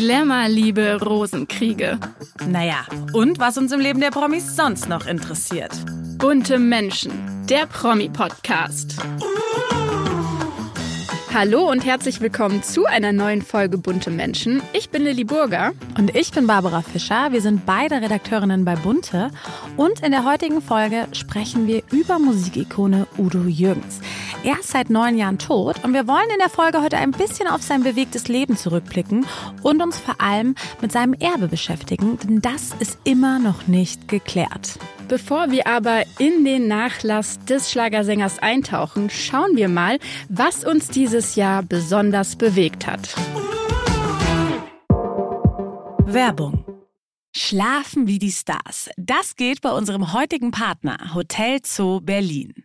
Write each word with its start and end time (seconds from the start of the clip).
Glamour-Liebe, 0.00 0.98
Rosenkriege. 1.02 1.98
Naja, 2.48 2.86
und 3.12 3.38
was 3.38 3.58
uns 3.58 3.70
im 3.70 3.80
Leben 3.80 4.00
der 4.00 4.10
Promis 4.10 4.56
sonst 4.56 4.88
noch 4.88 5.06
interessiert. 5.06 5.72
Bunte 6.16 6.58
Menschen, 6.58 7.12
der 7.50 7.66
Promi-Podcast. 7.66 8.96
Hallo 11.34 11.70
und 11.70 11.84
herzlich 11.84 12.22
willkommen 12.22 12.62
zu 12.62 12.86
einer 12.86 13.12
neuen 13.12 13.42
Folge 13.42 13.76
Bunte 13.76 14.10
Menschen. 14.10 14.62
Ich 14.72 14.88
bin 14.88 15.02
Lilly 15.04 15.24
Burger. 15.24 15.72
Und 15.98 16.16
ich 16.16 16.32
bin 16.32 16.46
Barbara 16.46 16.80
Fischer. 16.80 17.30
Wir 17.30 17.42
sind 17.42 17.66
beide 17.66 17.96
Redakteurinnen 17.96 18.64
bei 18.64 18.76
Bunte. 18.76 19.30
Und 19.76 20.00
in 20.00 20.12
der 20.12 20.24
heutigen 20.24 20.62
Folge 20.62 21.08
sprechen 21.12 21.66
wir 21.66 21.82
über 21.92 22.18
Musikikone 22.18 23.06
Udo 23.18 23.42
Jürgens. 23.42 24.00
Er 24.42 24.58
ist 24.58 24.70
seit 24.70 24.88
neun 24.88 25.18
Jahren 25.18 25.38
tot 25.38 25.84
und 25.84 25.92
wir 25.92 26.08
wollen 26.08 26.30
in 26.32 26.38
der 26.38 26.48
Folge 26.48 26.80
heute 26.80 26.96
ein 26.96 27.10
bisschen 27.10 27.46
auf 27.46 27.62
sein 27.62 27.82
bewegtes 27.82 28.26
Leben 28.28 28.56
zurückblicken 28.56 29.26
und 29.62 29.82
uns 29.82 29.98
vor 29.98 30.18
allem 30.18 30.54
mit 30.80 30.92
seinem 30.92 31.12
Erbe 31.12 31.46
beschäftigen, 31.46 32.18
denn 32.18 32.40
das 32.40 32.70
ist 32.78 32.98
immer 33.04 33.38
noch 33.38 33.66
nicht 33.66 34.08
geklärt. 34.08 34.78
Bevor 35.08 35.50
wir 35.50 35.66
aber 35.66 36.04
in 36.18 36.46
den 36.46 36.68
Nachlass 36.68 37.38
des 37.44 37.70
Schlagersängers 37.70 38.38
eintauchen, 38.38 39.10
schauen 39.10 39.56
wir 39.56 39.68
mal, 39.68 39.98
was 40.30 40.64
uns 40.64 40.88
dieses 40.88 41.34
Jahr 41.34 41.62
besonders 41.62 42.36
bewegt 42.36 42.86
hat. 42.86 43.14
Werbung 46.06 46.64
Schlafen 47.32 48.08
wie 48.08 48.18
die 48.18 48.32
Stars. 48.32 48.90
Das 48.96 49.36
geht 49.36 49.60
bei 49.60 49.70
unserem 49.70 50.12
heutigen 50.12 50.50
Partner 50.50 51.14
Hotel 51.14 51.60
Zoo 51.64 52.00
Berlin. 52.00 52.64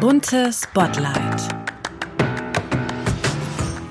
Bunte 0.00 0.52
Spotlight. 0.52 1.48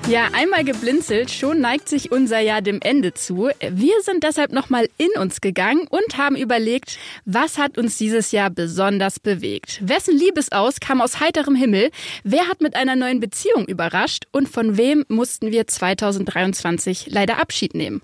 Ja, 0.08 0.28
einmal 0.32 0.62
geblinzelt, 0.62 1.32
schon 1.32 1.60
neigt 1.60 1.88
sich 1.88 2.12
unser 2.12 2.38
Jahr 2.38 2.62
dem 2.62 2.80
Ende 2.80 3.12
zu. 3.12 3.50
Wir 3.60 4.02
sind 4.02 4.22
deshalb 4.22 4.52
nochmal 4.52 4.88
in 4.98 5.20
uns 5.20 5.40
gegangen 5.40 5.88
und 5.88 6.16
haben 6.16 6.36
überlegt, 6.36 6.98
was 7.24 7.58
hat 7.58 7.76
uns 7.76 7.98
dieses 7.98 8.30
Jahr 8.30 8.50
besonders 8.50 9.18
bewegt? 9.18 9.80
Wessen 9.82 10.16
Liebesaus 10.16 10.78
kam 10.78 11.00
aus 11.00 11.18
heiterem 11.18 11.56
Himmel? 11.56 11.90
Wer 12.22 12.46
hat 12.46 12.60
mit 12.60 12.76
einer 12.76 12.94
neuen 12.94 13.18
Beziehung 13.18 13.66
überrascht? 13.66 14.26
Und 14.30 14.48
von 14.48 14.76
wem 14.76 15.04
mussten 15.08 15.50
wir 15.50 15.66
2023 15.66 17.08
leider 17.10 17.40
Abschied 17.40 17.74
nehmen? 17.74 18.00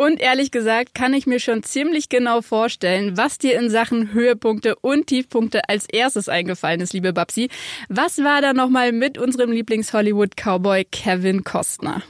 Und 0.00 0.20
ehrlich 0.20 0.52
gesagt 0.52 0.94
kann 0.94 1.12
ich 1.12 1.26
mir 1.26 1.40
schon 1.40 1.64
ziemlich 1.64 2.08
genau 2.08 2.40
vorstellen, 2.40 3.16
was 3.16 3.36
dir 3.36 3.58
in 3.58 3.68
Sachen 3.68 4.12
Höhepunkte 4.12 4.76
und 4.76 5.08
Tiefpunkte 5.08 5.68
als 5.68 5.86
erstes 5.86 6.28
eingefallen 6.28 6.80
ist, 6.80 6.92
liebe 6.92 7.12
Babsi. 7.12 7.48
Was 7.88 8.18
war 8.18 8.40
da 8.40 8.52
nochmal 8.52 8.92
mit 8.92 9.18
unserem 9.18 9.50
Lieblings-Hollywood-Cowboy 9.50 10.84
Kevin 10.84 11.42
Costner? 11.42 12.04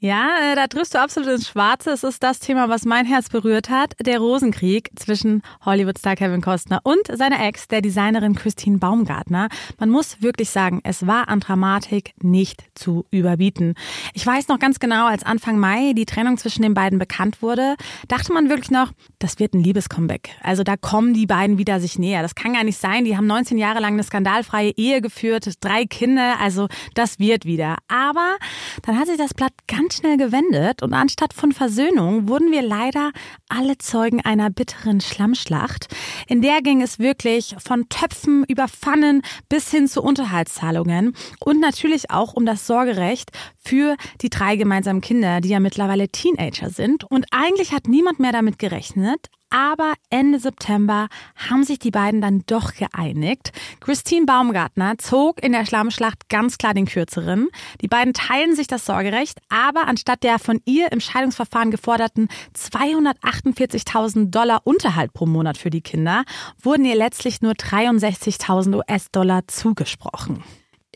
Ja, 0.00 0.52
äh, 0.52 0.54
da 0.54 0.66
triffst 0.66 0.94
du 0.94 0.98
absolut 0.98 1.30
ins 1.30 1.48
Schwarze. 1.48 1.92
Es 1.92 2.04
ist 2.04 2.22
das 2.22 2.40
Thema, 2.40 2.68
was 2.68 2.84
mein 2.84 3.06
Herz 3.06 3.30
berührt 3.30 3.70
hat. 3.70 3.94
Der 4.04 4.18
Rosenkrieg 4.18 4.90
zwischen 4.96 5.42
Hollywood-Star 5.64 6.16
Kevin 6.16 6.42
Costner 6.42 6.80
und 6.82 7.06
seiner 7.10 7.42
Ex, 7.46 7.68
der 7.68 7.80
Designerin 7.80 8.34
Christine 8.34 8.76
Baumgartner. 8.76 9.48
Man 9.78 9.88
muss 9.88 10.20
wirklich 10.20 10.50
sagen, 10.50 10.80
es 10.84 11.06
war 11.06 11.28
an 11.30 11.40
Dramatik 11.40 12.12
nicht 12.22 12.64
zu 12.80 13.06
überbieten. 13.10 13.74
Ich 14.14 14.26
weiß 14.26 14.48
noch 14.48 14.58
ganz 14.58 14.80
genau, 14.80 15.06
als 15.06 15.22
Anfang 15.22 15.58
Mai 15.58 15.92
die 15.94 16.06
Trennung 16.06 16.38
zwischen 16.38 16.62
den 16.62 16.74
beiden 16.74 16.98
bekannt 16.98 17.42
wurde, 17.42 17.76
dachte 18.08 18.32
man 18.32 18.48
wirklich 18.48 18.70
noch, 18.70 18.92
das 19.18 19.38
wird 19.38 19.54
ein 19.54 19.62
Liebescomeback. 19.62 20.30
Also 20.42 20.64
da 20.64 20.76
kommen 20.76 21.14
die 21.14 21.26
beiden 21.26 21.58
wieder 21.58 21.78
sich 21.78 21.98
näher. 21.98 22.22
Das 22.22 22.34
kann 22.34 22.54
gar 22.54 22.64
nicht 22.64 22.78
sein. 22.78 23.04
Die 23.04 23.16
haben 23.16 23.26
19 23.26 23.58
Jahre 23.58 23.80
lang 23.80 23.92
eine 23.92 24.02
skandalfreie 24.02 24.72
Ehe 24.76 25.00
geführt, 25.00 25.48
drei 25.60 25.84
Kinder. 25.84 26.40
Also 26.40 26.68
das 26.94 27.18
wird 27.18 27.44
wieder. 27.44 27.76
Aber 27.88 28.36
dann 28.82 28.98
hat 28.98 29.06
sich 29.06 29.18
das 29.18 29.34
Blatt 29.34 29.52
ganz 29.68 29.96
schnell 29.96 30.16
gewendet 30.16 30.82
und 30.82 30.94
anstatt 30.94 31.34
von 31.34 31.52
Versöhnung 31.52 32.28
wurden 32.28 32.50
wir 32.50 32.62
leider 32.62 33.12
alle 33.48 33.78
Zeugen 33.78 34.20
einer 34.22 34.50
bitteren 34.50 35.00
Schlammschlacht. 35.00 35.88
In 36.26 36.40
der 36.40 36.62
ging 36.62 36.82
es 36.82 36.98
wirklich 36.98 37.54
von 37.58 37.88
Töpfen 37.88 38.44
über 38.48 38.68
Pfannen 38.68 39.22
bis 39.48 39.70
hin 39.70 39.88
zu 39.88 40.02
Unterhaltszahlungen 40.02 41.14
und 41.40 41.60
natürlich 41.60 42.10
auch 42.10 42.32
um 42.32 42.46
das 42.46 42.66
Sorgerecht 42.70 43.32
für 43.58 43.96
die 44.20 44.30
drei 44.30 44.54
gemeinsamen 44.54 45.00
Kinder, 45.00 45.40
die 45.40 45.48
ja 45.48 45.58
mittlerweile 45.58 46.08
Teenager 46.08 46.70
sind. 46.70 47.02
Und 47.02 47.26
eigentlich 47.32 47.72
hat 47.72 47.88
niemand 47.88 48.20
mehr 48.20 48.30
damit 48.30 48.60
gerechnet, 48.60 49.26
aber 49.48 49.94
Ende 50.08 50.38
September 50.38 51.08
haben 51.34 51.64
sich 51.64 51.80
die 51.80 51.90
beiden 51.90 52.20
dann 52.20 52.44
doch 52.46 52.74
geeinigt. 52.74 53.50
Christine 53.80 54.24
Baumgartner 54.24 54.98
zog 54.98 55.42
in 55.42 55.50
der 55.50 55.66
Schlammschlacht 55.66 56.28
ganz 56.28 56.58
klar 56.58 56.72
den 56.72 56.86
Kürzeren. 56.86 57.48
Die 57.80 57.88
beiden 57.88 58.14
teilen 58.14 58.54
sich 58.54 58.68
das 58.68 58.86
Sorgerecht, 58.86 59.40
aber 59.48 59.88
anstatt 59.88 60.22
der 60.22 60.38
von 60.38 60.60
ihr 60.64 60.92
im 60.92 61.00
Scheidungsverfahren 61.00 61.72
geforderten 61.72 62.28
248.000 62.56 64.30
Dollar 64.30 64.60
Unterhalt 64.62 65.12
pro 65.12 65.26
Monat 65.26 65.58
für 65.58 65.70
die 65.70 65.82
Kinder, 65.82 66.22
wurden 66.62 66.84
ihr 66.84 66.94
letztlich 66.94 67.42
nur 67.42 67.54
63.000 67.54 68.76
US-Dollar 68.76 69.48
zugesprochen. 69.48 70.44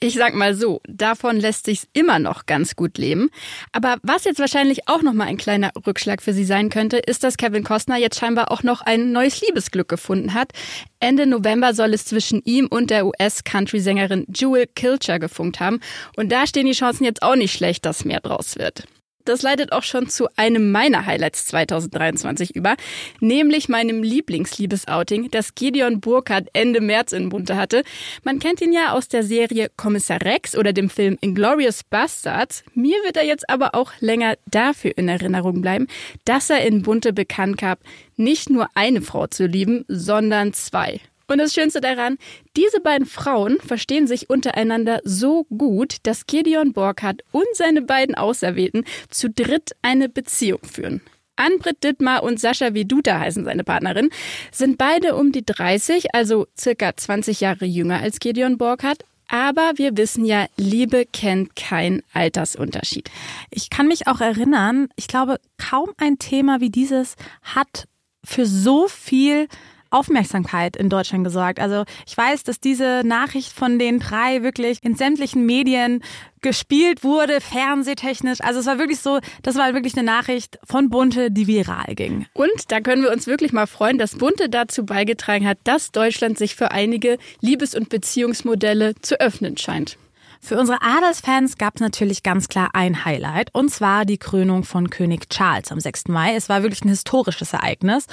Ich 0.00 0.14
sag 0.14 0.34
mal 0.34 0.54
so, 0.54 0.80
davon 0.88 1.38
lässt 1.38 1.66
sich's 1.66 1.86
immer 1.92 2.18
noch 2.18 2.46
ganz 2.46 2.74
gut 2.74 2.98
leben. 2.98 3.30
Aber 3.72 3.96
was 4.02 4.24
jetzt 4.24 4.40
wahrscheinlich 4.40 4.88
auch 4.88 5.02
noch 5.02 5.12
mal 5.12 5.26
ein 5.26 5.36
kleiner 5.36 5.70
Rückschlag 5.86 6.20
für 6.20 6.32
sie 6.32 6.44
sein 6.44 6.68
könnte, 6.68 6.98
ist, 6.98 7.22
dass 7.22 7.36
Kevin 7.36 7.64
Costner 7.64 7.96
jetzt 7.96 8.18
scheinbar 8.18 8.50
auch 8.50 8.62
noch 8.62 8.80
ein 8.80 9.12
neues 9.12 9.40
Liebesglück 9.40 9.88
gefunden 9.88 10.34
hat. 10.34 10.52
Ende 10.98 11.26
November 11.26 11.74
soll 11.74 11.94
es 11.94 12.04
zwischen 12.04 12.42
ihm 12.44 12.66
und 12.66 12.90
der 12.90 13.06
US-Country-Sängerin 13.06 14.26
Jewel 14.34 14.66
Kilcher 14.66 15.18
gefunkt 15.18 15.60
haben. 15.60 15.80
Und 16.16 16.32
da 16.32 16.46
stehen 16.46 16.66
die 16.66 16.72
Chancen 16.72 17.04
jetzt 17.04 17.22
auch 17.22 17.36
nicht 17.36 17.52
schlecht, 17.52 17.86
dass 17.86 18.04
mehr 18.04 18.20
draus 18.20 18.56
wird. 18.58 18.84
Das 19.24 19.40
leitet 19.40 19.72
auch 19.72 19.82
schon 19.82 20.08
zu 20.08 20.28
einem 20.36 20.70
meiner 20.70 21.06
Highlights 21.06 21.46
2023 21.46 22.54
über, 22.54 22.76
nämlich 23.20 23.70
meinem 23.70 24.02
Lieblingsliebeouting, 24.02 25.30
das 25.30 25.54
Gideon 25.54 26.00
Burkhardt 26.00 26.48
Ende 26.52 26.82
März 26.82 27.12
in 27.12 27.30
Bunte 27.30 27.56
hatte. 27.56 27.84
Man 28.22 28.38
kennt 28.38 28.60
ihn 28.60 28.72
ja 28.72 28.92
aus 28.92 29.08
der 29.08 29.22
Serie 29.22 29.70
Kommissar 29.76 30.20
Rex 30.20 30.56
oder 30.56 30.74
dem 30.74 30.90
Film 30.90 31.16
Inglorious 31.22 31.84
Bastards. 31.84 32.64
Mir 32.74 32.96
wird 33.04 33.16
er 33.16 33.24
jetzt 33.24 33.48
aber 33.48 33.74
auch 33.74 33.92
länger 34.00 34.36
dafür 34.46 34.92
in 34.96 35.08
Erinnerung 35.08 35.62
bleiben, 35.62 35.86
dass 36.26 36.50
er 36.50 36.66
in 36.66 36.82
Bunte 36.82 37.12
bekannt 37.14 37.56
gab, 37.56 37.78
nicht 38.16 38.50
nur 38.50 38.68
eine 38.74 39.00
Frau 39.00 39.26
zu 39.26 39.46
lieben, 39.46 39.84
sondern 39.88 40.52
zwei. 40.52 41.00
Und 41.26 41.38
das 41.38 41.54
Schönste 41.54 41.80
daran, 41.80 42.18
diese 42.56 42.80
beiden 42.80 43.06
Frauen 43.06 43.58
verstehen 43.60 44.06
sich 44.06 44.30
untereinander 44.30 45.00
so 45.04 45.44
gut, 45.44 45.96
dass 46.02 46.26
Gideon 46.26 46.72
Borkhardt 46.72 47.22
und 47.32 47.46
seine 47.54 47.82
beiden 47.82 48.14
Auserwählten 48.14 48.84
zu 49.08 49.30
dritt 49.30 49.72
eine 49.82 50.08
Beziehung 50.08 50.60
führen. 50.62 51.00
Anbrit 51.36 51.82
Dittmar 51.82 52.22
und 52.22 52.38
Sascha 52.38 52.74
Veduta 52.74 53.18
heißen 53.18 53.44
seine 53.44 53.64
Partnerin, 53.64 54.10
sind 54.52 54.78
beide 54.78 55.16
um 55.16 55.32
die 55.32 55.44
30, 55.44 56.14
also 56.14 56.46
circa 56.56 56.96
20 56.96 57.40
Jahre 57.40 57.64
jünger 57.64 58.00
als 58.00 58.20
Gideon 58.20 58.58
Borkhardt. 58.58 59.04
Aber 59.26 59.72
wir 59.76 59.96
wissen 59.96 60.24
ja, 60.24 60.46
Liebe 60.56 61.06
kennt 61.06 61.56
keinen 61.56 62.02
Altersunterschied. 62.12 63.10
Ich 63.50 63.70
kann 63.70 63.88
mich 63.88 64.06
auch 64.06 64.20
erinnern, 64.20 64.88
ich 64.96 65.08
glaube, 65.08 65.40
kaum 65.58 65.90
ein 65.96 66.18
Thema 66.18 66.60
wie 66.60 66.70
dieses 66.70 67.16
hat 67.42 67.88
für 68.22 68.46
so 68.46 68.86
viel 68.86 69.48
Aufmerksamkeit 69.94 70.76
in 70.76 70.88
Deutschland 70.88 71.24
gesorgt. 71.24 71.60
Also 71.60 71.84
ich 72.06 72.16
weiß, 72.16 72.42
dass 72.42 72.60
diese 72.60 73.02
Nachricht 73.04 73.52
von 73.52 73.78
den 73.78 74.00
drei 74.00 74.42
wirklich 74.42 74.78
in 74.82 74.96
sämtlichen 74.96 75.46
Medien 75.46 76.02
gespielt 76.42 77.04
wurde, 77.04 77.40
fernsehtechnisch. 77.40 78.40
Also 78.42 78.60
es 78.60 78.66
war 78.66 78.78
wirklich 78.78 79.00
so, 79.00 79.20
das 79.42 79.56
war 79.56 79.72
wirklich 79.72 79.96
eine 79.96 80.04
Nachricht 80.04 80.58
von 80.64 80.90
Bunte, 80.90 81.30
die 81.30 81.46
viral 81.46 81.94
ging. 81.94 82.26
Und 82.34 82.50
da 82.68 82.80
können 82.80 83.02
wir 83.02 83.12
uns 83.12 83.26
wirklich 83.26 83.52
mal 83.52 83.66
freuen, 83.66 83.96
dass 83.96 84.16
Bunte 84.16 84.48
dazu 84.48 84.84
beigetragen 84.84 85.46
hat, 85.46 85.58
dass 85.64 85.92
Deutschland 85.92 86.36
sich 86.36 86.54
für 86.54 86.70
einige 86.70 87.16
Liebes- 87.40 87.74
und 87.74 87.88
Beziehungsmodelle 87.88 88.94
zu 89.00 89.20
öffnen 89.20 89.56
scheint. 89.56 89.96
Für 90.44 90.58
unsere 90.58 90.82
Adelsfans 90.82 91.56
gab 91.56 91.76
es 91.76 91.80
natürlich 91.80 92.22
ganz 92.22 92.48
klar 92.48 92.68
ein 92.74 93.06
Highlight, 93.06 93.48
und 93.54 93.70
zwar 93.70 94.04
die 94.04 94.18
Krönung 94.18 94.62
von 94.62 94.90
König 94.90 95.30
Charles 95.30 95.72
am 95.72 95.80
6. 95.80 96.08
Mai. 96.08 96.34
Es 96.34 96.50
war 96.50 96.62
wirklich 96.62 96.84
ein 96.84 96.90
historisches 96.90 97.54
Ereignis. 97.54 98.06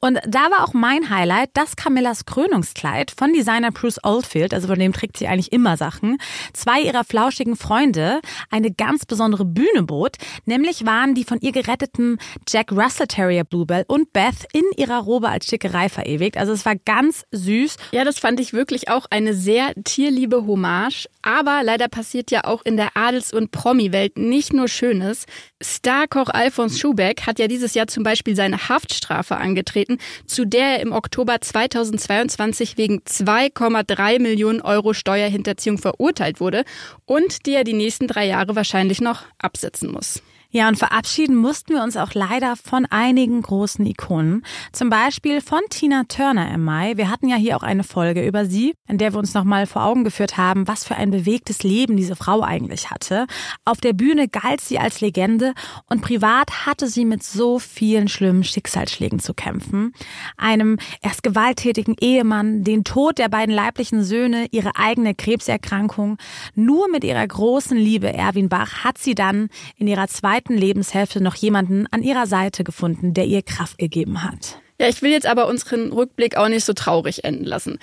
Und 0.00 0.18
da 0.26 0.50
war 0.50 0.64
auch 0.64 0.74
mein 0.74 1.10
Highlight, 1.10 1.50
dass 1.54 1.76
Camillas 1.76 2.26
Krönungskleid 2.26 3.12
von 3.16 3.32
Designer 3.32 3.70
Bruce 3.70 4.02
Oldfield, 4.02 4.52
also 4.52 4.66
von 4.66 4.80
dem 4.80 4.92
trägt 4.92 5.16
sie 5.16 5.28
eigentlich 5.28 5.52
immer 5.52 5.76
Sachen, 5.76 6.18
zwei 6.54 6.80
ihrer 6.80 7.04
flauschigen 7.04 7.54
Freunde 7.54 8.20
eine 8.50 8.72
ganz 8.72 9.06
besondere 9.06 9.44
Bühne 9.44 9.84
bot. 9.84 10.16
Nämlich 10.44 10.86
waren 10.86 11.14
die 11.14 11.22
von 11.22 11.38
ihr 11.40 11.52
geretteten 11.52 12.18
Jack 12.48 12.72
Russell 12.72 13.06
Terrier 13.06 13.44
Bluebell 13.44 13.84
und 13.86 14.12
Beth 14.12 14.48
in 14.52 14.64
ihrer 14.76 14.98
Robe 14.98 15.28
als 15.28 15.46
Stickerei 15.46 15.88
verewigt. 15.88 16.36
Also 16.36 16.52
es 16.52 16.66
war 16.66 16.74
ganz 16.74 17.24
süß. 17.30 17.76
Ja, 17.92 18.02
das 18.02 18.18
fand 18.18 18.40
ich 18.40 18.52
wirklich 18.52 18.88
auch 18.88 19.06
eine 19.08 19.34
sehr 19.34 19.72
tierliebe 19.84 20.48
Hommage. 20.48 21.08
Aber 21.22 21.62
leider 21.62 21.75
leider 21.76 21.88
passiert 21.88 22.30
ja 22.30 22.44
auch 22.44 22.62
in 22.64 22.78
der 22.78 22.96
Adels- 22.96 23.34
und 23.34 23.50
Promi-Welt 23.50 24.16
nicht 24.16 24.54
nur 24.54 24.66
Schönes. 24.66 25.26
Starkoch 25.62 26.30
Alfons 26.30 26.80
Schubeck 26.80 27.26
hat 27.26 27.38
ja 27.38 27.48
dieses 27.48 27.74
Jahr 27.74 27.86
zum 27.86 28.02
Beispiel 28.02 28.34
seine 28.34 28.70
Haftstrafe 28.70 29.36
angetreten, 29.36 29.98
zu 30.24 30.46
der 30.46 30.78
er 30.78 30.80
im 30.80 30.92
Oktober 30.92 31.38
2022 31.38 32.78
wegen 32.78 33.00
2,3 33.00 34.20
Millionen 34.20 34.62
Euro 34.62 34.94
Steuerhinterziehung 34.94 35.76
verurteilt 35.76 36.40
wurde 36.40 36.64
und 37.04 37.44
die 37.44 37.52
er 37.52 37.64
die 37.64 37.74
nächsten 37.74 38.06
drei 38.06 38.26
Jahre 38.26 38.56
wahrscheinlich 38.56 39.02
noch 39.02 39.24
absetzen 39.36 39.92
muss. 39.92 40.22
Ja, 40.56 40.68
und 40.68 40.78
verabschieden 40.78 41.36
mussten 41.36 41.74
wir 41.74 41.82
uns 41.82 41.98
auch 41.98 42.14
leider 42.14 42.56
von 42.56 42.86
einigen 42.86 43.42
großen 43.42 43.84
Ikonen. 43.84 44.42
Zum 44.72 44.88
Beispiel 44.88 45.42
von 45.42 45.60
Tina 45.68 46.04
Turner 46.04 46.50
im 46.50 46.64
Mai. 46.64 46.96
Wir 46.96 47.10
hatten 47.10 47.28
ja 47.28 47.36
hier 47.36 47.58
auch 47.58 47.62
eine 47.62 47.84
Folge 47.84 48.26
über 48.26 48.46
sie, 48.46 48.72
in 48.88 48.96
der 48.96 49.12
wir 49.12 49.18
uns 49.18 49.34
nochmal 49.34 49.66
vor 49.66 49.84
Augen 49.84 50.02
geführt 50.02 50.38
haben, 50.38 50.66
was 50.66 50.82
für 50.82 50.94
ein 50.96 51.10
bewegtes 51.10 51.62
Leben 51.62 51.98
diese 51.98 52.16
Frau 52.16 52.40
eigentlich 52.40 52.90
hatte. 52.90 53.26
Auf 53.66 53.82
der 53.82 53.92
Bühne 53.92 54.28
galt 54.28 54.62
sie 54.62 54.78
als 54.78 55.02
Legende 55.02 55.52
und 55.90 56.00
privat 56.00 56.64
hatte 56.64 56.86
sie 56.86 57.04
mit 57.04 57.22
so 57.22 57.58
vielen 57.58 58.08
schlimmen 58.08 58.42
Schicksalsschlägen 58.42 59.18
zu 59.18 59.34
kämpfen. 59.34 59.92
Einem 60.38 60.78
erst 61.02 61.22
gewalttätigen 61.22 61.96
Ehemann, 62.00 62.64
den 62.64 62.82
Tod 62.82 63.18
der 63.18 63.28
beiden 63.28 63.54
leiblichen 63.54 64.02
Söhne, 64.02 64.46
ihre 64.52 64.74
eigene 64.76 65.14
Krebserkrankung. 65.14 66.16
Nur 66.54 66.88
mit 66.88 67.04
ihrer 67.04 67.26
großen 67.26 67.76
Liebe 67.76 68.10
Erwin 68.10 68.48
Bach 68.48 68.84
hat 68.84 68.96
sie 68.96 69.14
dann 69.14 69.50
in 69.76 69.86
ihrer 69.86 70.08
zweiten 70.08 70.45
zweiten 70.46 70.56
Lebenshälfte 70.56 71.22
noch 71.22 71.34
jemanden 71.34 71.86
an 71.90 72.02
ihrer 72.02 72.26
Seite 72.26 72.62
gefunden, 72.62 73.14
der 73.14 73.26
ihr 73.26 73.42
Kraft 73.42 73.78
gegeben 73.78 74.22
hat. 74.22 74.60
Ja, 74.80 74.88
ich 74.88 75.02
will 75.02 75.10
jetzt 75.10 75.26
aber 75.26 75.48
unseren 75.48 75.92
Rückblick 75.92 76.36
auch 76.36 76.48
nicht 76.48 76.64
so 76.64 76.72
traurig 76.72 77.24
enden 77.24 77.44
lassen. 77.44 77.78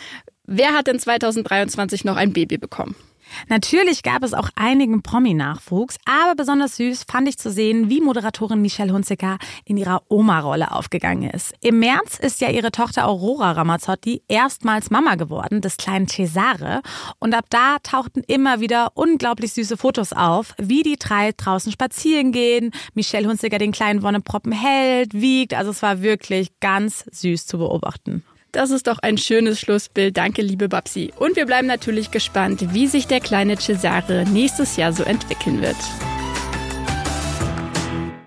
Wer 0.46 0.74
hat 0.74 0.88
denn 0.88 1.00
2023 1.00 2.06
noch 2.06 2.16
ein 2.16 2.34
Baby 2.34 2.58
bekommen? 2.58 2.96
Natürlich 3.50 4.04
gab 4.04 4.24
es 4.24 4.34
auch 4.34 4.50
einigen 4.56 5.02
Promi-Nachwuchs, 5.02 5.98
aber 6.06 6.36
besonders 6.36 6.78
süß 6.78 7.06
fand 7.10 7.28
ich 7.28 7.38
zu 7.38 7.52
sehen, 7.52 7.90
wie 7.90 8.02
Moderatorin 8.02 8.62
Michelle 8.62 8.94
Hunziker 8.94 9.38
in 9.66 9.78
ihrer 9.78 10.04
Oma-Rolle 10.10 10.72
aufgegangen 10.72 11.30
ist. 11.30 11.54
Im 11.62 11.80
März 11.80 12.20
ist 12.20 12.42
ja 12.42 12.50
ihre 12.50 12.72
Tochter 12.72 13.08
Aurora 13.08 13.52
Ramazzotti 13.52 14.24
erstmals 14.28 14.90
Mama 14.90 15.16
geworden, 15.16 15.62
des 15.62 15.78
kleinen 15.78 16.08
Cesare. 16.08 16.82
Und 17.20 17.34
ab 17.34 17.46
da 17.50 17.78
tauchten 17.84 18.24
immer 18.28 18.60
wieder 18.60 18.92
unglaublich 18.96 19.54
süße 19.54 19.78
Fotos 19.78 20.14
auf, 20.14 20.54
wie 20.58 20.84
die 20.84 20.98
drei 20.98 21.32
draußen 21.36 21.72
spazieren 21.72 22.32
gehen, 22.32 22.72
Michelle 22.94 23.28
Hunziker 23.28 23.58
den 23.58 23.72
kleinen 23.72 24.04
Wonneproppen 24.04 24.52
hält, 24.52 25.14
wiegt. 25.14 25.54
Also 25.54 25.72
es 25.72 25.82
war 25.82 26.02
wirklich 26.02 26.60
ganz 26.60 27.06
süß 27.12 27.46
zu 27.46 27.58
beobachten. 27.58 28.24
Das 28.54 28.70
ist 28.70 28.86
doch 28.86 29.00
ein 29.00 29.18
schönes 29.18 29.60
Schlussbild. 29.60 30.16
Danke, 30.16 30.44
liebe 30.44 30.70
Babsi. 30.70 31.12
Und 31.18 31.36
wir 31.36 31.48
bleiben 31.48 31.66
natürlich 31.66 32.12
gespannt, 32.12 32.74
wie 32.74 32.86
sich 32.86 33.08
der 33.08 33.20
kleine 33.20 33.58
Cesare 33.58 34.26
nächstes 34.32 34.78
Jahr 34.78 34.94
so 34.94 35.04
entwickeln 35.04 35.60
wird. 35.60 35.76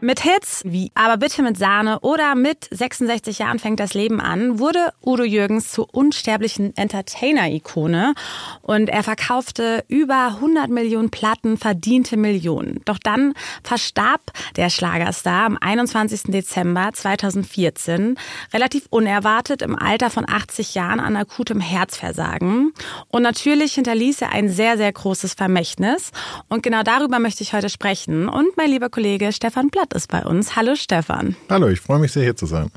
Mit 0.02 0.20
Hits 0.20 0.60
wie 0.66 0.93
Aber 0.94 1.16
bitte 1.16 1.43
mit 1.43 1.56
Sahne 1.56 2.00
oder 2.00 2.34
mit 2.34 2.69
66 2.70 3.38
Jahren 3.38 3.58
fängt 3.58 3.81
das 3.81 3.94
Leben 3.94 4.20
an, 4.20 4.58
wurde 4.58 4.93
Udo 5.02 5.25
Jürgens 5.25 5.72
zur 5.72 5.94
unsterblichen 5.94 6.76
Entertainer-Ikone 6.76 8.12
und 8.60 8.90
er 8.90 9.02
verkaufte 9.02 9.84
über 9.88 10.34
100 10.34 10.69
Millionen 10.69 11.08
Platten, 11.08 11.56
verdiente 11.56 12.19
Millionen. 12.19 12.82
Doch 12.84 12.98
dann 12.98 13.32
verstarb 13.62 14.32
der 14.56 14.69
Schlagerstar 14.69 15.46
am 15.46 15.56
21. 15.58 16.25
Dezember 16.25 16.90
2014 16.93 18.19
relativ 18.52 18.88
unerwartet 18.90 19.62
im 19.62 19.76
Alter 19.76 20.10
von 20.10 20.28
80 20.28 20.75
Jahren 20.75 21.00
an 21.00 21.16
akutem 21.16 21.60
Herzversagen. 21.60 22.75
Und 23.08 23.22
natürlich 23.22 23.72
hinterließ 23.72 24.20
er 24.20 24.32
ein 24.32 24.50
sehr, 24.50 24.76
sehr 24.76 24.93
großes 24.93 25.32
Vermächtnis. 25.32 26.10
Und 26.48 26.62
genau 26.62 26.82
darüber 26.82 27.19
möchte 27.19 27.43
ich 27.43 27.54
heute 27.54 27.70
sprechen. 27.70 28.28
Und 28.28 28.58
mein 28.58 28.69
lieber 28.69 28.90
Kollege 28.90 29.32
Stefan 29.32 29.70
Blatt 29.70 29.85
ist 29.94 30.08
bei 30.08 30.24
uns. 30.24 30.56
Hallo 30.56 30.74
Stefan. 30.74 31.36
Hallo, 31.48 31.68
ich 31.68 31.80
freue 31.80 31.98
mich 31.98 32.12
sehr 32.12 32.22
hier 32.22 32.36
zu 32.36 32.46
sein. 32.46 32.70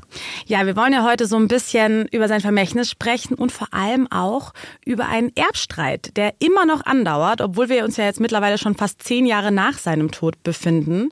Ja, 0.46 0.66
wir 0.66 0.76
wollen 0.76 0.92
ja 0.92 1.04
heute 1.04 1.26
so 1.26 1.36
ein 1.36 1.48
bisschen 1.48 2.06
über 2.08 2.28
sein 2.28 2.40
Vermächtnis 2.40 2.90
sprechen 2.90 3.34
und 3.34 3.52
vor 3.52 3.68
allem 3.72 4.10
auch 4.10 4.52
über 4.84 5.08
einen 5.08 5.34
Erbstreit, 5.36 6.16
der 6.16 6.34
immer 6.38 6.66
noch 6.66 6.84
andauert, 6.84 7.40
obwohl 7.40 7.68
wir 7.68 7.84
uns 7.84 7.96
ja 7.96 8.04
jetzt 8.04 8.20
mittlerweile 8.20 8.58
schon 8.58 8.74
fast 8.74 9.02
zehn 9.02 9.26
Jahre 9.26 9.52
nach 9.52 9.78
seinem 9.78 10.10
Tod 10.10 10.42
befinden. 10.42 11.10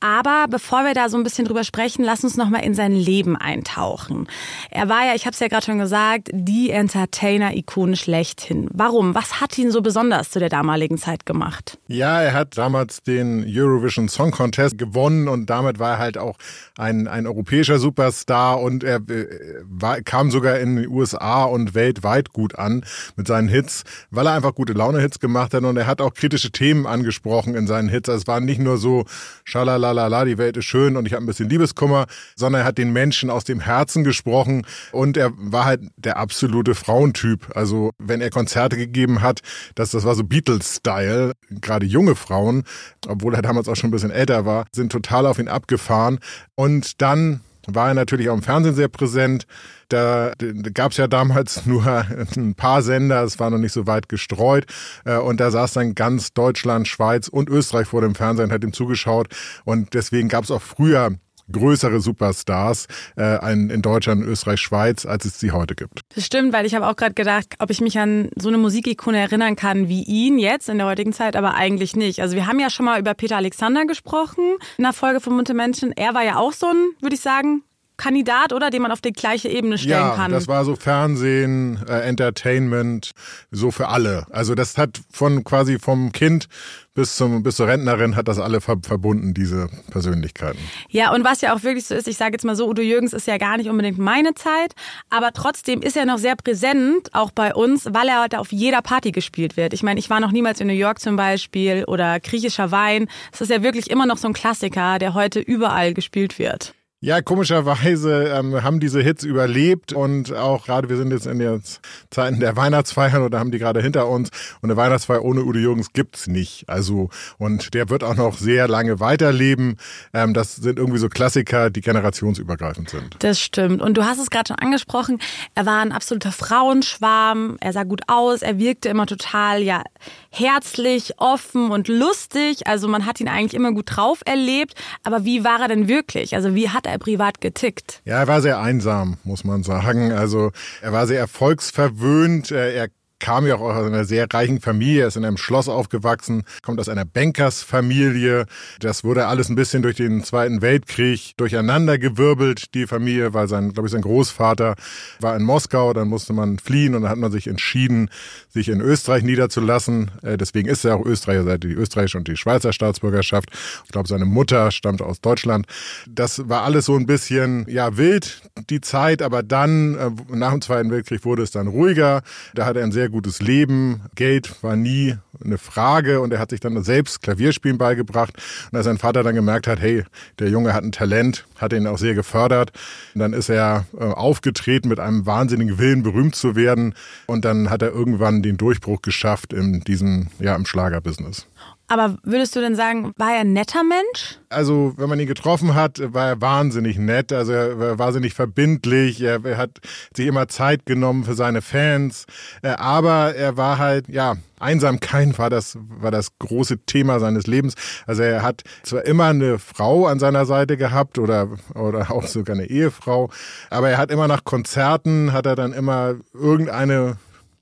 Aber 0.00 0.46
bevor 0.48 0.84
wir 0.84 0.94
da 0.94 1.08
so 1.08 1.16
ein 1.16 1.24
bisschen 1.24 1.44
drüber 1.44 1.64
sprechen, 1.64 2.04
lass 2.04 2.22
uns 2.22 2.36
noch 2.36 2.48
mal 2.48 2.60
in 2.60 2.74
sein 2.74 2.92
Leben 2.92 3.36
eintauchen. 3.36 4.28
Er 4.70 4.88
war 4.88 5.04
ja, 5.04 5.14
ich 5.14 5.26
habe 5.26 5.34
es 5.34 5.40
ja 5.40 5.48
gerade 5.48 5.66
schon 5.66 5.78
gesagt, 5.78 6.28
die 6.32 6.70
Entertainer-Ikone 6.70 7.96
schlechthin. 7.96 8.68
Warum? 8.72 9.14
Was 9.14 9.40
hat 9.40 9.58
ihn 9.58 9.72
so 9.72 9.82
besonders 9.82 10.30
zu 10.30 10.38
der 10.38 10.48
damaligen 10.48 10.98
Zeit 10.98 11.26
gemacht? 11.26 11.78
Ja, 11.88 12.22
er 12.22 12.32
hat 12.32 12.56
damals 12.56 13.02
den 13.02 13.44
Eurovision 13.46 14.08
Song 14.08 14.30
Contest 14.30 14.78
gewonnen 14.78 15.26
und 15.26 15.50
damit 15.50 15.78
war 15.78 15.92
er 15.92 15.98
halt 15.98 16.18
auch 16.18 16.36
ein, 16.76 17.08
ein 17.08 17.26
europäischer 17.26 17.78
Superstar 17.78 18.60
und 18.60 18.84
er 18.84 18.96
äh, 19.08 19.26
war, 19.64 20.00
kam 20.02 20.30
sogar 20.30 20.58
in 20.58 20.76
den 20.76 20.88
USA 20.88 21.44
und 21.44 21.74
weltweit 21.74 22.32
gut 22.32 22.56
an 22.56 22.84
mit 23.16 23.26
seinen 23.26 23.48
Hits, 23.48 23.82
weil 24.10 24.26
er 24.26 24.34
einfach 24.34 24.54
gute 24.54 24.74
Laune-Hits 24.74 25.18
gemacht 25.18 25.54
hat 25.54 25.64
und 25.64 25.76
er 25.76 25.86
hat 25.86 26.00
auch 26.00 26.14
kritische 26.14 26.52
Themen 26.52 26.86
angesprochen 26.86 27.56
in 27.56 27.66
seinen 27.66 27.88
Hits. 27.88 28.08
Also 28.08 28.22
es 28.22 28.26
war 28.28 28.40
nicht 28.40 28.60
nur 28.60 28.78
so, 28.78 29.04
schalala 29.44 29.87
la 29.92 30.24
die 30.24 30.38
Welt 30.38 30.56
ist 30.56 30.64
schön 30.64 30.96
und 30.96 31.06
ich 31.06 31.12
habe 31.12 31.24
ein 31.24 31.26
bisschen 31.26 31.48
Liebeskummer, 31.48 32.06
sondern 32.36 32.62
er 32.62 32.64
hat 32.66 32.78
den 32.78 32.92
Menschen 32.92 33.30
aus 33.30 33.44
dem 33.44 33.60
Herzen 33.60 34.04
gesprochen 34.04 34.66
und 34.92 35.16
er 35.16 35.32
war 35.36 35.64
halt 35.64 35.82
der 35.96 36.16
absolute 36.16 36.74
Frauentyp. 36.74 37.48
Also 37.54 37.92
wenn 37.98 38.20
er 38.20 38.30
Konzerte 38.30 38.76
gegeben 38.76 39.22
hat, 39.22 39.40
das, 39.74 39.90
das 39.90 40.04
war 40.04 40.14
so 40.14 40.24
Beatles-Style. 40.24 41.32
Gerade 41.50 41.86
junge 41.86 42.14
Frauen, 42.14 42.64
obwohl 43.06 43.34
er 43.34 43.42
damals 43.42 43.68
auch 43.68 43.76
schon 43.76 43.88
ein 43.88 43.92
bisschen 43.92 44.10
älter 44.10 44.44
war, 44.44 44.66
sind 44.72 44.92
total 44.92 45.26
auf 45.26 45.38
ihn 45.38 45.48
abgefahren. 45.48 46.18
Und 46.54 47.00
dann 47.00 47.40
war 47.74 47.88
er 47.88 47.94
natürlich 47.94 48.28
auch 48.28 48.34
im 48.34 48.42
Fernsehen 48.42 48.74
sehr 48.74 48.88
präsent. 48.88 49.46
Da, 49.88 50.32
gab 50.74 50.92
es 50.92 50.98
ja 50.98 51.06
damals 51.06 51.66
nur 51.66 51.86
ein 51.86 52.54
paar 52.54 52.82
Sender, 52.82 53.22
es 53.22 53.38
war 53.38 53.50
noch 53.50 53.58
nicht 53.58 53.72
so 53.72 53.86
weit 53.86 54.08
gestreut. 54.08 54.66
Äh, 55.04 55.18
und 55.18 55.40
da 55.40 55.50
saß 55.50 55.74
dann 55.74 55.94
ganz 55.94 56.32
Deutschland, 56.32 56.88
Schweiz 56.88 57.28
und 57.28 57.48
Österreich 57.48 57.88
vor 57.88 58.00
dem 58.00 58.14
Fernseher 58.14 58.46
und 58.46 58.52
hat 58.52 58.64
ihm 58.64 58.72
zugeschaut. 58.72 59.28
Und 59.64 59.94
deswegen 59.94 60.28
gab 60.28 60.44
es 60.44 60.50
auch 60.50 60.62
früher 60.62 61.12
größere 61.52 62.00
Superstars 62.00 62.86
äh, 63.16 63.52
in 63.52 63.82
Deutschland, 63.82 64.24
Österreich, 64.24 64.60
Schweiz, 64.60 65.06
als 65.06 65.24
es 65.24 65.40
sie 65.40 65.52
heute 65.52 65.74
gibt. 65.74 66.00
Das 66.14 66.24
stimmt, 66.24 66.52
weil 66.52 66.66
ich 66.66 66.74
habe 66.74 66.86
auch 66.86 66.96
gerade 66.96 67.14
gedacht, 67.14 67.54
ob 67.58 67.70
ich 67.70 67.80
mich 67.80 67.98
an 67.98 68.30
so 68.36 68.48
eine 68.48 68.58
Musikikone 68.58 69.18
erinnern 69.18 69.56
kann 69.56 69.88
wie 69.88 70.02
ihn 70.02 70.38
jetzt 70.38 70.68
in 70.68 70.78
der 70.78 70.86
heutigen 70.86 71.12
Zeit, 71.12 71.36
aber 71.36 71.54
eigentlich 71.54 71.96
nicht. 71.96 72.20
Also 72.20 72.36
wir 72.36 72.46
haben 72.46 72.60
ja 72.60 72.70
schon 72.70 72.86
mal 72.86 73.00
über 73.00 73.14
Peter 73.14 73.36
Alexander 73.36 73.86
gesprochen 73.86 74.56
in 74.76 74.84
der 74.84 74.92
Folge 74.92 75.20
von 75.20 75.34
Munte 75.34 75.54
Menschen. 75.54 75.92
Er 75.92 76.14
war 76.14 76.24
ja 76.24 76.36
auch 76.36 76.52
so 76.52 76.66
ein, 76.66 76.90
würde 77.00 77.14
ich 77.14 77.20
sagen, 77.20 77.62
Kandidat, 77.98 78.52
oder? 78.52 78.70
Den 78.70 78.80
man 78.82 78.92
auf 78.92 79.02
die 79.02 79.12
gleiche 79.12 79.48
Ebene 79.48 79.76
stellen 79.76 79.90
ja, 79.90 80.14
kann. 80.14 80.32
Das 80.32 80.48
war 80.48 80.64
so 80.64 80.76
Fernsehen, 80.76 81.84
äh, 81.86 82.00
Entertainment, 82.00 83.10
so 83.50 83.70
für 83.70 83.88
alle. 83.88 84.26
Also 84.30 84.54
das 84.54 84.78
hat 84.78 85.00
von 85.12 85.44
quasi 85.44 85.78
vom 85.78 86.12
Kind 86.12 86.48
bis 86.94 87.14
zum 87.14 87.44
bis 87.44 87.54
zur 87.56 87.68
Rentnerin 87.68 88.16
hat 88.16 88.26
das 88.26 88.40
alle 88.40 88.60
ver 88.60 88.76
verbunden, 88.82 89.32
diese 89.32 89.68
Persönlichkeiten. 89.90 90.58
Ja, 90.88 91.12
und 91.12 91.22
was 91.24 91.40
ja 91.40 91.54
auch 91.54 91.62
wirklich 91.62 91.86
so 91.86 91.94
ist, 91.94 92.08
ich 92.08 92.16
sage 92.16 92.32
jetzt 92.32 92.44
mal 92.44 92.56
so, 92.56 92.68
Udo 92.68 92.82
Jürgens 92.82 93.12
ist 93.12 93.26
ja 93.26 93.36
gar 93.36 93.56
nicht 93.56 93.70
unbedingt 93.70 93.98
meine 93.98 94.34
Zeit, 94.34 94.74
aber 95.10 95.32
trotzdem 95.32 95.80
ist 95.80 95.96
er 95.96 96.06
noch 96.06 96.18
sehr 96.18 96.34
präsent, 96.34 97.10
auch 97.12 97.30
bei 97.30 97.54
uns, 97.54 97.86
weil 97.92 98.08
er 98.08 98.22
heute 98.22 98.40
auf 98.40 98.50
jeder 98.50 98.82
Party 98.82 99.12
gespielt 99.12 99.56
wird. 99.56 99.74
Ich 99.74 99.82
meine, 99.84 100.00
ich 100.00 100.10
war 100.10 100.18
noch 100.18 100.32
niemals 100.32 100.60
in 100.60 100.66
New 100.66 100.72
York 100.72 101.00
zum 101.00 101.14
Beispiel 101.16 101.84
oder 101.84 102.18
griechischer 102.20 102.72
Wein. 102.72 103.08
Es 103.32 103.40
ist 103.40 103.50
ja 103.50 103.62
wirklich 103.62 103.90
immer 103.90 104.06
noch 104.06 104.16
so 104.16 104.26
ein 104.26 104.34
Klassiker, 104.34 104.98
der 104.98 105.14
heute 105.14 105.38
überall 105.38 105.94
gespielt 105.94 106.38
wird. 106.38 106.74
Ja, 107.00 107.22
komischerweise 107.22 108.24
ähm, 108.24 108.64
haben 108.64 108.80
diese 108.80 109.00
Hits 109.00 109.22
überlebt 109.22 109.92
und 109.92 110.34
auch 110.34 110.66
gerade 110.66 110.88
wir 110.88 110.96
sind 110.96 111.12
jetzt 111.12 111.28
in 111.28 111.38
den 111.38 111.62
Zeiten 112.10 112.40
der 112.40 112.56
Weihnachtsfeiern 112.56 113.22
oder 113.22 113.38
haben 113.38 113.52
die 113.52 113.60
gerade 113.60 113.80
hinter 113.80 114.08
uns 114.08 114.30
und 114.62 114.68
eine 114.68 114.76
Weihnachtsfeier 114.76 115.22
ohne 115.22 115.44
Udo 115.44 115.60
Jürgens 115.60 115.92
gibt's 115.92 116.26
nicht. 116.26 116.68
Also 116.68 117.08
und 117.38 117.72
der 117.74 117.88
wird 117.88 118.02
auch 118.02 118.16
noch 118.16 118.36
sehr 118.36 118.66
lange 118.66 118.98
weiterleben. 118.98 119.76
Ähm, 120.12 120.34
das 120.34 120.56
sind 120.56 120.80
irgendwie 120.80 120.98
so 120.98 121.08
Klassiker, 121.08 121.70
die 121.70 121.82
generationsübergreifend 121.82 122.90
sind. 122.90 123.14
Das 123.20 123.38
stimmt. 123.38 123.80
Und 123.80 123.96
du 123.96 124.04
hast 124.04 124.18
es 124.18 124.28
gerade 124.28 124.48
schon 124.48 124.58
angesprochen. 124.58 125.20
Er 125.54 125.66
war 125.66 125.80
ein 125.82 125.92
absoluter 125.92 126.32
Frauenschwarm. 126.32 127.58
Er 127.60 127.72
sah 127.72 127.84
gut 127.84 128.02
aus. 128.08 128.42
Er 128.42 128.58
wirkte 128.58 128.88
immer 128.88 129.06
total 129.06 129.62
ja 129.62 129.84
herzlich, 130.30 131.14
offen 131.18 131.70
und 131.70 131.86
lustig. 131.86 132.66
Also 132.66 132.88
man 132.88 133.06
hat 133.06 133.20
ihn 133.20 133.28
eigentlich 133.28 133.54
immer 133.54 133.70
gut 133.70 133.86
drauf 133.94 134.20
erlebt. 134.24 134.74
Aber 135.04 135.24
wie 135.24 135.44
war 135.44 135.60
er 135.60 135.68
denn 135.68 135.86
wirklich? 135.86 136.34
Also 136.34 136.56
wie 136.56 136.68
hat 136.70 136.87
er 136.88 136.98
privat 136.98 137.40
getickt? 137.40 138.00
Ja, 138.04 138.18
er 138.18 138.28
war 138.28 138.42
sehr 138.42 138.60
einsam, 138.60 139.16
muss 139.24 139.44
man 139.44 139.62
sagen. 139.62 140.12
Also 140.12 140.52
er 140.82 140.92
war 140.92 141.06
sehr 141.06 141.20
erfolgsverwöhnt. 141.20 142.50
Er 142.50 142.88
kam 143.20 143.46
ja 143.46 143.56
auch 143.56 143.60
aus 143.60 143.86
einer 143.86 144.04
sehr 144.04 144.26
reichen 144.32 144.60
Familie, 144.60 145.06
ist 145.06 145.16
in 145.16 145.24
einem 145.24 145.36
Schloss 145.36 145.68
aufgewachsen, 145.68 146.44
kommt 146.62 146.80
aus 146.80 146.88
einer 146.88 147.04
Bankersfamilie. 147.04 148.46
Das 148.80 149.04
wurde 149.04 149.26
alles 149.26 149.48
ein 149.48 149.56
bisschen 149.56 149.82
durch 149.82 149.96
den 149.96 150.22
Zweiten 150.22 150.62
Weltkrieg 150.62 151.32
durcheinandergewirbelt, 151.36 152.74
die 152.74 152.86
Familie, 152.86 153.34
weil 153.34 153.48
sein, 153.48 153.72
glaube 153.72 153.88
ich, 153.88 153.92
sein 153.92 154.02
Großvater 154.02 154.76
war 155.20 155.36
in 155.36 155.42
Moskau, 155.42 155.92
dann 155.92 156.08
musste 156.08 156.32
man 156.32 156.58
fliehen 156.58 156.94
und 156.94 157.02
dann 157.02 157.10
hat 157.10 157.18
man 157.18 157.32
sich 157.32 157.48
entschieden, 157.48 158.10
sich 158.48 158.68
in 158.68 158.80
Österreich 158.80 159.22
niederzulassen. 159.22 160.10
Äh, 160.22 160.36
deswegen 160.36 160.68
ist 160.68 160.84
er 160.84 160.96
auch 160.96 161.04
Österreicher, 161.04 161.44
seit 161.44 161.64
die 161.64 161.72
österreichische 161.72 162.18
und 162.18 162.28
die 162.28 162.36
Schweizer 162.36 162.72
Staatsbürgerschaft. 162.72 163.50
Ich 163.84 163.90
glaube, 163.90 164.08
seine 164.08 164.24
Mutter 164.24 164.70
stammt 164.70 165.02
aus 165.02 165.20
Deutschland. 165.20 165.66
Das 166.08 166.48
war 166.48 166.62
alles 166.62 166.86
so 166.86 166.96
ein 166.96 167.06
bisschen, 167.06 167.66
ja, 167.68 167.96
wild, 167.96 168.42
die 168.70 168.80
Zeit, 168.80 169.22
aber 169.22 169.42
dann, 169.42 169.94
äh, 169.94 170.10
nach 170.34 170.52
dem 170.52 170.60
Zweiten 170.60 170.90
Weltkrieg 170.90 171.24
wurde 171.24 171.42
es 171.42 171.50
dann 171.50 171.66
ruhiger. 171.66 172.22
Da 172.54 172.66
hat 172.66 172.76
er 172.76 172.84
ein 172.84 172.92
sehr 172.92 173.08
gutes 173.08 173.40
Leben. 173.40 174.02
Geld 174.14 174.62
war 174.62 174.76
nie 174.76 175.16
eine 175.44 175.58
Frage 175.58 176.20
und 176.20 176.32
er 176.32 176.38
hat 176.38 176.50
sich 176.50 176.60
dann 176.60 176.82
selbst 176.82 177.22
Klavierspielen 177.22 177.78
beigebracht. 177.78 178.34
Und 178.70 178.76
als 178.76 178.86
sein 178.86 178.98
Vater 178.98 179.22
dann 179.22 179.34
gemerkt 179.34 179.66
hat, 179.66 179.80
hey, 179.80 180.04
der 180.38 180.48
Junge 180.48 180.74
hat 180.74 180.84
ein 180.84 180.92
Talent, 180.92 181.46
hat 181.56 181.72
ihn 181.72 181.86
auch 181.86 181.98
sehr 181.98 182.14
gefördert. 182.14 182.72
Und 183.14 183.20
dann 183.20 183.32
ist 183.32 183.48
er 183.48 183.86
äh, 183.98 184.04
aufgetreten 184.04 184.88
mit 184.88 185.00
einem 185.00 185.26
wahnsinnigen 185.26 185.78
Willen, 185.78 186.02
berühmt 186.02 186.34
zu 186.34 186.56
werden. 186.56 186.94
Und 187.26 187.44
dann 187.44 187.70
hat 187.70 187.82
er 187.82 187.92
irgendwann 187.92 188.42
den 188.42 188.56
Durchbruch 188.56 189.02
geschafft 189.02 189.52
in 189.52 189.80
diesem, 189.80 190.28
ja, 190.38 190.54
im 190.56 190.66
Schlagerbusiness. 190.66 191.46
Aber 191.90 192.18
würdest 192.22 192.54
du 192.54 192.60
denn 192.60 192.76
sagen, 192.76 193.12
war 193.16 193.32
er 193.32 193.40
ein 193.40 193.54
netter 193.54 193.82
Mensch? 193.82 194.38
Also, 194.50 194.92
wenn 194.98 195.08
man 195.08 195.18
ihn 195.18 195.26
getroffen 195.26 195.74
hat, 195.74 196.00
war 196.12 196.28
er 196.28 196.40
wahnsinnig 196.40 196.98
nett. 196.98 197.32
Also, 197.32 197.52
er 197.52 197.78
war 197.78 197.98
wahnsinnig 197.98 198.34
verbindlich. 198.34 199.22
Er, 199.22 199.40
hat 199.56 199.78
sich 200.14 200.26
immer 200.26 200.48
Zeit 200.48 200.84
genommen 200.84 201.24
für 201.24 201.34
seine 201.34 201.62
Fans. 201.62 202.26
Äh, 202.60 202.68
aber 202.72 203.34
er 203.34 203.56
war 203.56 203.78
halt, 203.78 204.06
ja, 204.08 204.36
Einsamkeit 204.60 205.38
war 205.38 205.48
das, 205.48 205.78
war 205.80 206.10
das 206.10 206.38
große 206.38 206.78
Thema 206.84 207.20
seines 207.20 207.46
Lebens. 207.46 207.74
Also, 208.06 208.22
er 208.22 208.42
hat 208.42 208.64
zwar 208.82 209.06
immer 209.06 209.26
eine 209.26 209.58
Frau 209.58 210.06
an 210.06 210.18
seiner 210.18 210.44
Seite 210.44 210.76
gehabt 210.76 211.18
oder, 211.18 211.48
oder 211.74 212.10
auch 212.10 212.26
sogar 212.26 212.54
eine 212.54 212.66
Ehefrau. 212.66 213.30
Aber 213.70 213.88
er 213.88 213.96
hat 213.96 214.10
immer 214.10 214.28
nach 214.28 214.44
Konzerten, 214.44 215.32
hat 215.32 215.46
er 215.46 215.56
dann 215.56 215.72
immer 215.72 216.16
irgendeine 216.34 217.16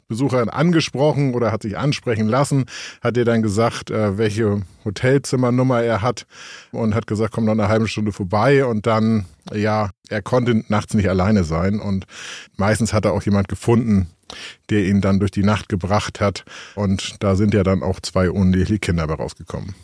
Besucherin 0.08 0.48
angesprochen 0.48 1.34
oder 1.34 1.50
hat 1.50 1.62
sich 1.62 1.76
ansprechen 1.76 2.28
lassen, 2.28 2.66
hat 3.02 3.16
ihr 3.16 3.24
dann 3.24 3.42
gesagt, 3.42 3.90
äh, 3.90 4.18
welche 4.18 4.62
Hotelzimmernummer 4.84 5.82
er 5.82 6.02
hat 6.02 6.26
und 6.72 6.94
hat 6.94 7.06
gesagt, 7.06 7.32
komm 7.32 7.44
noch 7.44 7.52
eine 7.52 7.68
halbe 7.68 7.88
Stunde 7.88 8.12
vorbei. 8.12 8.64
Und 8.64 8.86
dann, 8.86 9.26
ja, 9.52 9.90
er 10.08 10.22
konnte 10.22 10.64
nachts 10.68 10.94
nicht 10.94 11.08
alleine 11.08 11.44
sein. 11.44 11.80
Und 11.80 12.06
meistens 12.56 12.92
hat 12.92 13.04
er 13.04 13.12
auch 13.12 13.22
jemand 13.22 13.48
gefunden, 13.48 14.08
der 14.70 14.84
ihn 14.84 15.00
dann 15.00 15.18
durch 15.18 15.30
die 15.30 15.44
Nacht 15.44 15.68
gebracht 15.68 16.20
hat. 16.20 16.44
Und 16.74 17.16
da 17.20 17.36
sind 17.36 17.54
ja 17.54 17.64
dann 17.64 17.82
auch 17.82 18.00
zwei 18.00 18.30
uneheliche 18.30 18.78
Kinder 18.78 19.04
rausgekommen. 19.04 19.74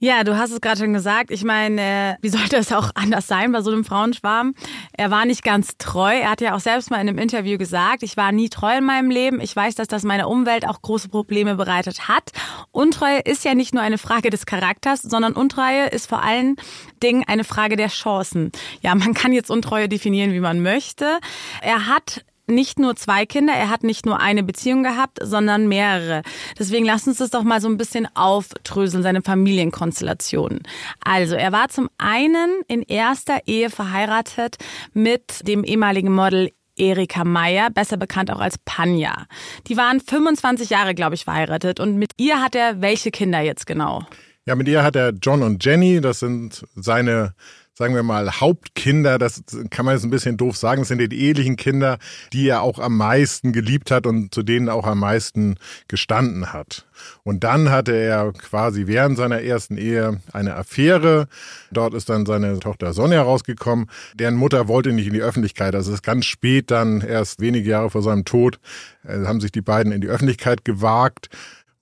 Ja, 0.00 0.24
du 0.24 0.36
hast 0.36 0.50
es 0.50 0.60
gerade 0.60 0.80
schon 0.80 0.92
gesagt. 0.92 1.30
Ich 1.30 1.44
meine, 1.44 2.18
wie 2.20 2.28
sollte 2.28 2.56
es 2.56 2.72
auch 2.72 2.90
anders 2.94 3.26
sein 3.26 3.52
bei 3.52 3.62
so 3.62 3.70
einem 3.70 3.84
Frauenschwarm? 3.84 4.54
Er 4.92 5.10
war 5.10 5.24
nicht 5.24 5.44
ganz 5.44 5.78
treu. 5.78 6.14
Er 6.14 6.30
hat 6.30 6.40
ja 6.40 6.54
auch 6.54 6.60
selbst 6.60 6.90
mal 6.90 7.00
in 7.00 7.08
einem 7.08 7.18
Interview 7.18 7.56
gesagt, 7.58 8.02
ich 8.02 8.16
war 8.16 8.32
nie 8.32 8.48
treu 8.48 8.76
in 8.78 8.84
meinem 8.84 9.10
Leben. 9.10 9.40
Ich 9.40 9.54
weiß, 9.54 9.76
dass 9.76 9.88
das 9.88 10.02
meiner 10.02 10.28
Umwelt 10.28 10.66
auch 10.66 10.82
große 10.82 11.08
Probleme 11.08 11.54
bereitet 11.54 12.08
hat. 12.08 12.32
Untreue 12.72 13.20
ist 13.20 13.44
ja 13.44 13.54
nicht 13.54 13.72
nur 13.72 13.82
eine 13.82 13.98
Frage 13.98 14.30
des 14.30 14.46
Charakters, 14.46 15.00
sondern 15.00 15.32
Untreue 15.32 15.86
ist 15.86 16.08
vor 16.08 16.22
allen 16.22 16.56
Dingen 17.02 17.24
eine 17.26 17.44
Frage 17.44 17.76
der 17.76 17.88
Chancen. 17.88 18.50
Ja, 18.82 18.94
man 18.94 19.14
kann 19.14 19.32
jetzt 19.32 19.50
Untreue 19.50 19.88
definieren, 19.88 20.32
wie 20.32 20.40
man 20.40 20.60
möchte. 20.60 21.18
Er 21.62 21.86
hat 21.86 22.24
nicht 22.46 22.78
nur 22.78 22.96
zwei 22.96 23.26
Kinder, 23.26 23.52
er 23.52 23.70
hat 23.70 23.84
nicht 23.84 24.06
nur 24.06 24.20
eine 24.20 24.42
Beziehung 24.42 24.82
gehabt, 24.82 25.18
sondern 25.22 25.68
mehrere. 25.68 26.22
Deswegen 26.58 26.84
lass 26.84 27.06
uns 27.06 27.18
das 27.18 27.30
doch 27.30 27.42
mal 27.42 27.60
so 27.60 27.68
ein 27.68 27.76
bisschen 27.76 28.08
aufdröseln, 28.14 29.02
seine 29.02 29.22
Familienkonstellationen. 29.22 30.62
Also, 31.04 31.34
er 31.34 31.52
war 31.52 31.68
zum 31.68 31.88
einen 31.98 32.62
in 32.68 32.82
erster 32.82 33.38
Ehe 33.46 33.70
verheiratet 33.70 34.56
mit 34.92 35.46
dem 35.46 35.64
ehemaligen 35.64 36.12
Model 36.12 36.50
Erika 36.76 37.24
Meyer, 37.24 37.70
besser 37.70 37.96
bekannt 37.96 38.30
auch 38.30 38.40
als 38.40 38.58
Panja. 38.64 39.26
Die 39.68 39.76
waren 39.76 40.00
25 40.00 40.70
Jahre, 40.70 40.94
glaube 40.94 41.14
ich, 41.14 41.24
verheiratet 41.24 41.80
und 41.80 41.96
mit 41.96 42.12
ihr 42.16 42.42
hat 42.42 42.54
er 42.54 42.80
welche 42.80 43.10
Kinder 43.10 43.40
jetzt 43.40 43.66
genau? 43.66 44.04
Ja, 44.46 44.56
mit 44.56 44.68
ihr 44.68 44.82
hat 44.82 44.96
er 44.96 45.12
John 45.12 45.42
und 45.42 45.64
Jenny, 45.64 46.00
das 46.00 46.18
sind 46.18 46.66
seine 46.74 47.34
sagen 47.76 47.94
wir 47.94 48.04
mal, 48.04 48.30
Hauptkinder, 48.40 49.18
das 49.18 49.42
kann 49.70 49.84
man 49.84 49.94
jetzt 49.94 50.04
ein 50.04 50.10
bisschen 50.10 50.36
doof 50.36 50.56
sagen, 50.56 50.82
das 50.82 50.88
sind 50.88 50.98
die 50.98 51.20
ehelichen 51.20 51.56
Kinder, 51.56 51.98
die 52.32 52.48
er 52.48 52.62
auch 52.62 52.78
am 52.78 52.96
meisten 52.96 53.52
geliebt 53.52 53.90
hat 53.90 54.06
und 54.06 54.32
zu 54.32 54.42
denen 54.42 54.68
auch 54.68 54.86
am 54.86 55.00
meisten 55.00 55.56
gestanden 55.88 56.52
hat. 56.52 56.86
Und 57.24 57.42
dann 57.42 57.70
hatte 57.70 57.92
er 57.92 58.32
quasi 58.32 58.86
während 58.86 59.16
seiner 59.16 59.42
ersten 59.42 59.76
Ehe 59.76 60.20
eine 60.32 60.54
Affäre. 60.54 61.26
Dort 61.72 61.94
ist 61.94 62.08
dann 62.08 62.26
seine 62.26 62.60
Tochter 62.60 62.92
Sonja 62.92 63.22
rausgekommen. 63.22 63.90
Deren 64.14 64.36
Mutter 64.36 64.68
wollte 64.68 64.92
nicht 64.92 65.08
in 65.08 65.12
die 65.12 65.22
Öffentlichkeit. 65.22 65.74
Also 65.74 65.90
es 65.90 65.96
ist 65.96 66.02
ganz 66.02 66.26
spät 66.26 66.70
dann, 66.70 67.00
erst 67.00 67.40
wenige 67.40 67.68
Jahre 67.68 67.90
vor 67.90 68.02
seinem 68.02 68.24
Tod, 68.24 68.60
äh, 69.02 69.26
haben 69.26 69.40
sich 69.40 69.50
die 69.50 69.62
beiden 69.62 69.92
in 69.92 70.00
die 70.00 70.08
Öffentlichkeit 70.08 70.64
gewagt. 70.64 71.28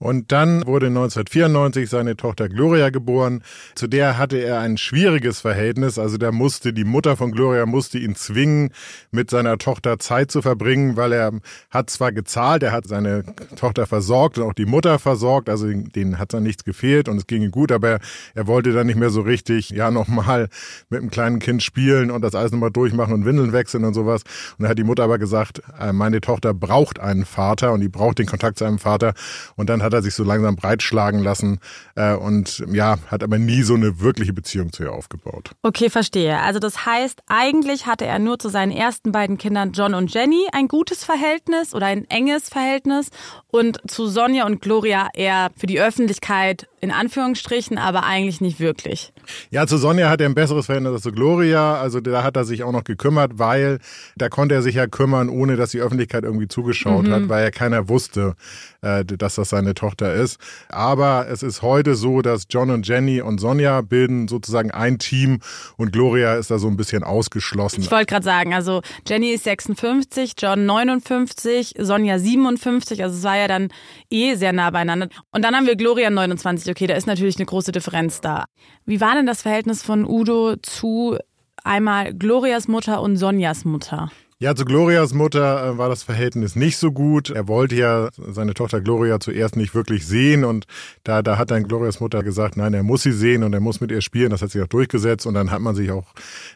Und 0.02 0.32
dann 0.32 0.66
wurde 0.66 0.86
1994 0.86 1.88
seine 1.88 2.16
Tochter 2.16 2.48
Gloria 2.48 2.90
geboren. 2.90 3.44
Zu 3.76 3.86
der 3.86 4.18
hatte 4.18 4.36
er 4.36 4.58
ein 4.58 4.76
schwieriges 4.76 5.40
Verhältnis. 5.40 5.96
Also 5.96 6.18
da 6.18 6.32
musste 6.32 6.72
die 6.72 6.82
Mutter 6.82 7.16
von 7.16 7.30
Gloria 7.30 7.66
musste 7.66 7.98
ihn 7.98 8.16
zwingen, 8.16 8.70
mit 9.12 9.30
seiner 9.30 9.58
Tochter 9.58 10.00
Zeit 10.00 10.32
zu 10.32 10.42
verbringen, 10.42 10.96
weil 10.96 11.12
er 11.12 11.30
hat 11.70 11.88
zwar 11.88 12.10
gezahlt, 12.10 12.64
er 12.64 12.72
hat 12.72 12.88
seine 12.88 13.22
Tochter 13.54 13.86
versorgt 13.86 14.38
und 14.38 14.44
auch 14.44 14.54
die 14.54 14.66
Mutter 14.66 14.98
versorgt. 14.98 15.48
Also 15.48 15.68
denen 15.68 16.18
hat 16.18 16.34
dann 16.34 16.42
nichts 16.42 16.64
gefehlt 16.64 17.08
und 17.08 17.18
es 17.18 17.28
ging 17.28 17.42
ihm 17.42 17.52
gut, 17.52 17.70
aber 17.70 18.00
er 18.34 18.46
wollte 18.48 18.72
dann 18.72 18.88
nicht 18.88 18.98
mehr 18.98 19.10
so 19.10 19.20
richtig, 19.20 19.70
ja, 19.70 19.92
nochmal 19.92 20.48
mit 20.90 21.00
einem 21.00 21.10
kleinen 21.10 21.38
Kind 21.38 21.62
spielen 21.62 22.10
und 22.10 22.22
das 22.22 22.34
alles 22.34 22.50
nochmal 22.50 22.72
durchmachen 22.72 23.14
und 23.14 23.24
Windeln 23.24 23.52
wechseln 23.52 23.84
und 23.84 23.94
sowas. 23.94 24.24
Und 24.58 24.64
dann 24.64 24.70
hat 24.70 24.78
die 24.78 24.84
Mutter 24.84 25.04
aber 25.04 25.18
gesagt, 25.18 25.62
äh, 25.78 25.92
meine 25.92 26.20
Tochter 26.20 26.54
braucht 26.54 26.98
einen 26.98 27.24
Vater 27.24 27.72
und 27.72 27.80
die 27.82 27.88
braucht 27.88 28.18
den 28.18 28.26
Kontakt 28.26 28.58
zu 28.58 28.64
einem 28.64 28.80
Vater. 28.80 29.14
Und 29.54 29.70
dann 29.70 29.80
hat 29.80 29.91
hat 29.92 29.98
er 29.98 30.02
sich 30.02 30.14
so 30.14 30.24
langsam 30.24 30.56
breitschlagen 30.56 31.22
lassen 31.22 31.60
äh, 31.94 32.14
und 32.14 32.64
ja, 32.72 32.98
hat 33.08 33.22
aber 33.22 33.38
nie 33.38 33.62
so 33.62 33.74
eine 33.74 34.00
wirkliche 34.00 34.32
Beziehung 34.32 34.72
zu 34.72 34.84
ihr 34.84 34.92
aufgebaut. 34.92 35.50
Okay, 35.62 35.90
verstehe. 35.90 36.38
Also 36.38 36.58
das 36.58 36.86
heißt, 36.86 37.22
eigentlich 37.26 37.86
hatte 37.86 38.06
er 38.06 38.18
nur 38.18 38.38
zu 38.38 38.48
seinen 38.48 38.72
ersten 38.72 39.12
beiden 39.12 39.38
Kindern 39.38 39.72
John 39.72 39.94
und 39.94 40.12
Jenny 40.12 40.46
ein 40.52 40.68
gutes 40.68 41.04
Verhältnis 41.04 41.74
oder 41.74 41.86
ein 41.86 42.08
enges 42.08 42.48
Verhältnis 42.48 43.10
und 43.48 43.78
zu 43.90 44.08
Sonja 44.08 44.46
und 44.46 44.60
Gloria 44.60 45.08
eher 45.14 45.50
für 45.56 45.66
die 45.66 45.80
Öffentlichkeit 45.80 46.68
in 46.80 46.90
Anführungsstrichen, 46.90 47.78
aber 47.78 48.02
eigentlich 48.02 48.40
nicht 48.40 48.58
wirklich. 48.58 49.12
Ja, 49.50 49.66
zu 49.66 49.76
Sonja 49.76 50.08
hat 50.08 50.20
er 50.20 50.28
ein 50.28 50.34
besseres 50.34 50.66
Verhältnis 50.66 50.92
als 50.92 51.02
zu 51.02 51.12
Gloria. 51.12 51.80
Also 51.80 52.00
da 52.00 52.22
hat 52.22 52.36
er 52.36 52.44
sich 52.44 52.62
auch 52.64 52.72
noch 52.72 52.84
gekümmert, 52.84 53.38
weil 53.38 53.78
da 54.16 54.28
konnte 54.28 54.54
er 54.54 54.62
sich 54.62 54.74
ja 54.74 54.86
kümmern, 54.86 55.28
ohne 55.28 55.56
dass 55.56 55.70
die 55.70 55.80
Öffentlichkeit 55.80 56.24
irgendwie 56.24 56.48
zugeschaut 56.48 57.06
mhm. 57.06 57.12
hat, 57.12 57.28
weil 57.28 57.44
ja 57.44 57.50
keiner 57.50 57.88
wusste, 57.88 58.34
äh, 58.82 59.04
dass 59.04 59.36
das 59.36 59.50
seine 59.50 59.74
Tochter 59.74 60.14
ist. 60.14 60.38
Aber 60.68 61.26
es 61.28 61.42
ist 61.42 61.62
heute 61.62 61.94
so, 61.94 62.22
dass 62.22 62.46
John 62.50 62.70
und 62.70 62.86
Jenny 62.86 63.20
und 63.20 63.38
Sonja 63.38 63.80
bilden 63.80 64.28
sozusagen 64.28 64.70
ein 64.70 64.98
Team 64.98 65.40
und 65.76 65.92
Gloria 65.92 66.34
ist 66.34 66.50
da 66.50 66.58
so 66.58 66.68
ein 66.68 66.76
bisschen 66.76 67.04
ausgeschlossen. 67.04 67.80
Ich 67.80 67.90
wollte 67.90 68.06
gerade 68.06 68.24
sagen, 68.24 68.54
also 68.54 68.82
Jenny 69.06 69.30
ist 69.30 69.44
56, 69.44 70.34
John 70.38 70.66
59, 70.66 71.74
Sonja 71.78 72.18
57, 72.18 73.02
also 73.02 73.16
es 73.16 73.24
war 73.24 73.36
ja 73.36 73.48
dann 73.48 73.68
eh 74.10 74.34
sehr 74.34 74.52
nah 74.52 74.70
beieinander. 74.70 75.08
Und 75.30 75.44
dann 75.44 75.54
haben 75.54 75.66
wir 75.66 75.76
Gloria 75.76 76.10
29 76.10 76.72
okay, 76.72 76.86
da 76.86 76.94
ist 76.94 77.06
natürlich 77.06 77.36
eine 77.36 77.46
große 77.46 77.72
Differenz 77.72 78.20
da. 78.20 78.46
Wie 78.84 79.00
war 79.00 79.11
denn 79.14 79.26
das 79.26 79.42
Verhältnis 79.42 79.82
von 79.82 80.04
Udo 80.04 80.56
zu 80.56 81.18
einmal 81.64 82.14
Glorias 82.14 82.68
Mutter 82.68 83.02
und 83.02 83.16
Sonjas 83.16 83.64
Mutter? 83.64 84.10
Ja, 84.42 84.56
zu 84.56 84.64
Glorias 84.64 85.14
Mutter 85.14 85.64
äh, 85.64 85.78
war 85.78 85.88
das 85.88 86.02
Verhältnis 86.02 86.56
nicht 86.56 86.76
so 86.76 86.90
gut. 86.90 87.30
Er 87.30 87.46
wollte 87.46 87.76
ja 87.76 88.08
seine 88.16 88.54
Tochter 88.54 88.80
Gloria 88.80 89.20
zuerst 89.20 89.54
nicht 89.54 89.72
wirklich 89.72 90.04
sehen 90.04 90.44
und 90.44 90.66
da, 91.04 91.22
da 91.22 91.38
hat 91.38 91.52
dann 91.52 91.62
Glorias 91.68 92.00
Mutter 92.00 92.24
gesagt, 92.24 92.56
nein, 92.56 92.74
er 92.74 92.82
muss 92.82 93.04
sie 93.04 93.12
sehen 93.12 93.44
und 93.44 93.52
er 93.52 93.60
muss 93.60 93.80
mit 93.80 93.92
ihr 93.92 94.02
spielen. 94.02 94.30
Das 94.30 94.42
hat 94.42 94.50
sich 94.50 94.60
auch 94.60 94.66
durchgesetzt 94.66 95.26
und 95.26 95.34
dann 95.34 95.52
hat 95.52 95.60
man 95.60 95.76
sich 95.76 95.92
auch 95.92 96.06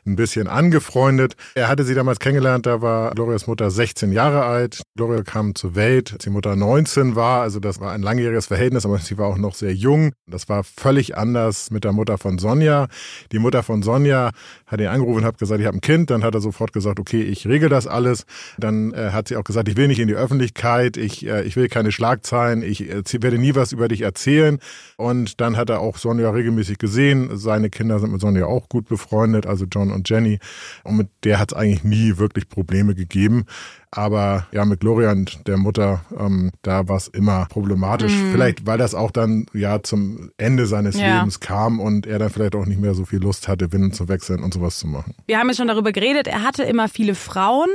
ein 0.05 0.17
bisschen 0.17 0.49
angefreundet. 0.49 1.37
Er 1.55 1.69
hatte 1.69 1.85
sie 1.85 1.95
damals 1.95 2.19
kennengelernt, 2.19 2.67
da 2.67 2.83
war 2.83 3.13
Glorias 3.13 3.47
Mutter 3.47 3.71
16 3.71 4.11
Jahre 4.11 4.43
alt. 4.43 4.83
Gloria 4.97 5.23
kam 5.23 5.55
zur 5.55 5.77
Welt, 5.77 6.13
als 6.13 6.25
die 6.25 6.31
Mutter 6.31 6.57
19 6.57 7.15
war, 7.15 7.43
also 7.43 7.61
das 7.61 7.79
war 7.79 7.93
ein 7.93 8.03
langjähriges 8.03 8.47
Verhältnis, 8.47 8.85
aber 8.85 8.99
sie 8.99 9.17
war 9.17 9.29
auch 9.29 9.39
noch 9.39 9.55
sehr 9.55 9.73
jung. 9.73 10.11
Das 10.27 10.49
war 10.49 10.65
völlig 10.65 11.17
anders 11.17 11.71
mit 11.71 11.85
der 11.85 11.93
Mutter 11.93 12.19
von 12.19 12.39
Sonja. 12.39 12.89
Die 13.31 13.39
Mutter 13.39 13.63
von 13.63 13.85
Sonja 13.85 14.33
hat 14.67 14.81
ihn 14.81 14.89
angerufen 14.89 15.19
und 15.19 15.25
hat 15.25 15.39
gesagt, 15.39 15.61
ich 15.61 15.69
habe 15.69 15.79
ein 15.79 15.81
Kind. 15.81 16.11
Dann 16.11 16.25
hat 16.25 16.35
er 16.35 16.41
sofort 16.41 16.73
gesagt, 16.73 16.99
okay, 16.99 17.23
ich 17.23 17.47
regel 17.47 17.69
das 17.69 17.76
alles. 17.85 18.25
Dann 18.59 18.95
äh, 18.95 19.11
hat 19.11 19.29
sie 19.29 19.37
auch 19.37 19.45
gesagt, 19.45 19.69
ich 19.69 19.77
will 19.77 19.89
nicht 19.89 19.99
in 19.99 20.09
die 20.09 20.15
Öffentlichkeit, 20.15 20.97
ich, 20.97 21.27
äh, 21.27 21.43
ich 21.43 21.57
will 21.57 21.69
keine 21.69 21.91
Schlagzeilen, 21.91 22.63
ich 22.63 22.89
äh, 22.89 23.03
werde 23.21 23.39
nie 23.39 23.55
was 23.57 23.73
über 23.73 23.89
dich 23.89 24.03
erzählen. 24.03 24.61
Und 24.97 25.41
dann 25.41 25.57
hat 25.57 25.69
er 25.69 25.81
auch 25.81 25.99
Sonja 25.99 26.31
regelmäßig 26.31 26.79
gesehen. 26.79 27.37
Seine 27.37 27.71
Kinder 27.71 27.99
sind 27.99 28.13
mit 28.13 28.21
Sonja 28.21 28.47
auch 28.47 28.69
gut 28.69 28.89
befreundet, 28.89 29.47
also 29.47 29.67
John 29.71 29.91
und 29.91 30.09
Jenny. 30.09 30.39
Und 30.85 30.97
mit 30.97 31.09
der 31.25 31.41
hat 31.41 31.53
es 31.53 31.59
eigentlich 31.59 31.83
nie 31.83 32.19
wirklich 32.19 32.49
Probleme 32.49 32.95
gegeben. 32.95 33.45
Aber 33.91 34.47
ja, 34.53 34.65
mit 34.65 34.81
Gloria 34.81 35.13
und 35.13 35.47
der 35.47 35.57
Mutter, 35.57 36.05
ähm, 36.19 36.51
da 36.63 36.89
war 36.89 36.97
es 36.97 37.09
immer 37.09 37.47
problematisch. 37.47 38.13
Mhm. 38.15 38.33
Vielleicht, 38.33 38.67
weil 38.67 38.79
das 38.79 38.95
auch 38.95 39.11
dann 39.11 39.47
ja 39.53 39.83
zum 39.83 40.31
Ende 40.39 40.67
seines 40.67 40.99
ja. 40.99 41.19
Lebens 41.19 41.41
kam 41.41 41.81
und 41.81 42.07
er 42.07 42.19
dann 42.19 42.31
vielleicht 42.31 42.55
auch 42.55 42.67
nicht 42.67 42.81
mehr 42.81 42.95
so 42.95 43.05
viel 43.05 43.21
Lust 43.21 43.49
hatte, 43.49 43.73
Winden 43.73 43.93
zu 43.93 44.09
wechseln 44.09 44.43
und 44.43 44.55
sowas 44.55 44.79
zu 44.79 44.87
machen. 44.87 45.15
Wir 45.27 45.39
haben 45.39 45.49
ja 45.49 45.55
schon 45.55 45.69
darüber 45.69 45.93
geredet, 45.93 46.27
er 46.27 46.43
hatte 46.43 46.65
immer 46.65 46.89
viele 46.89 47.15
Frauen. 47.15 47.69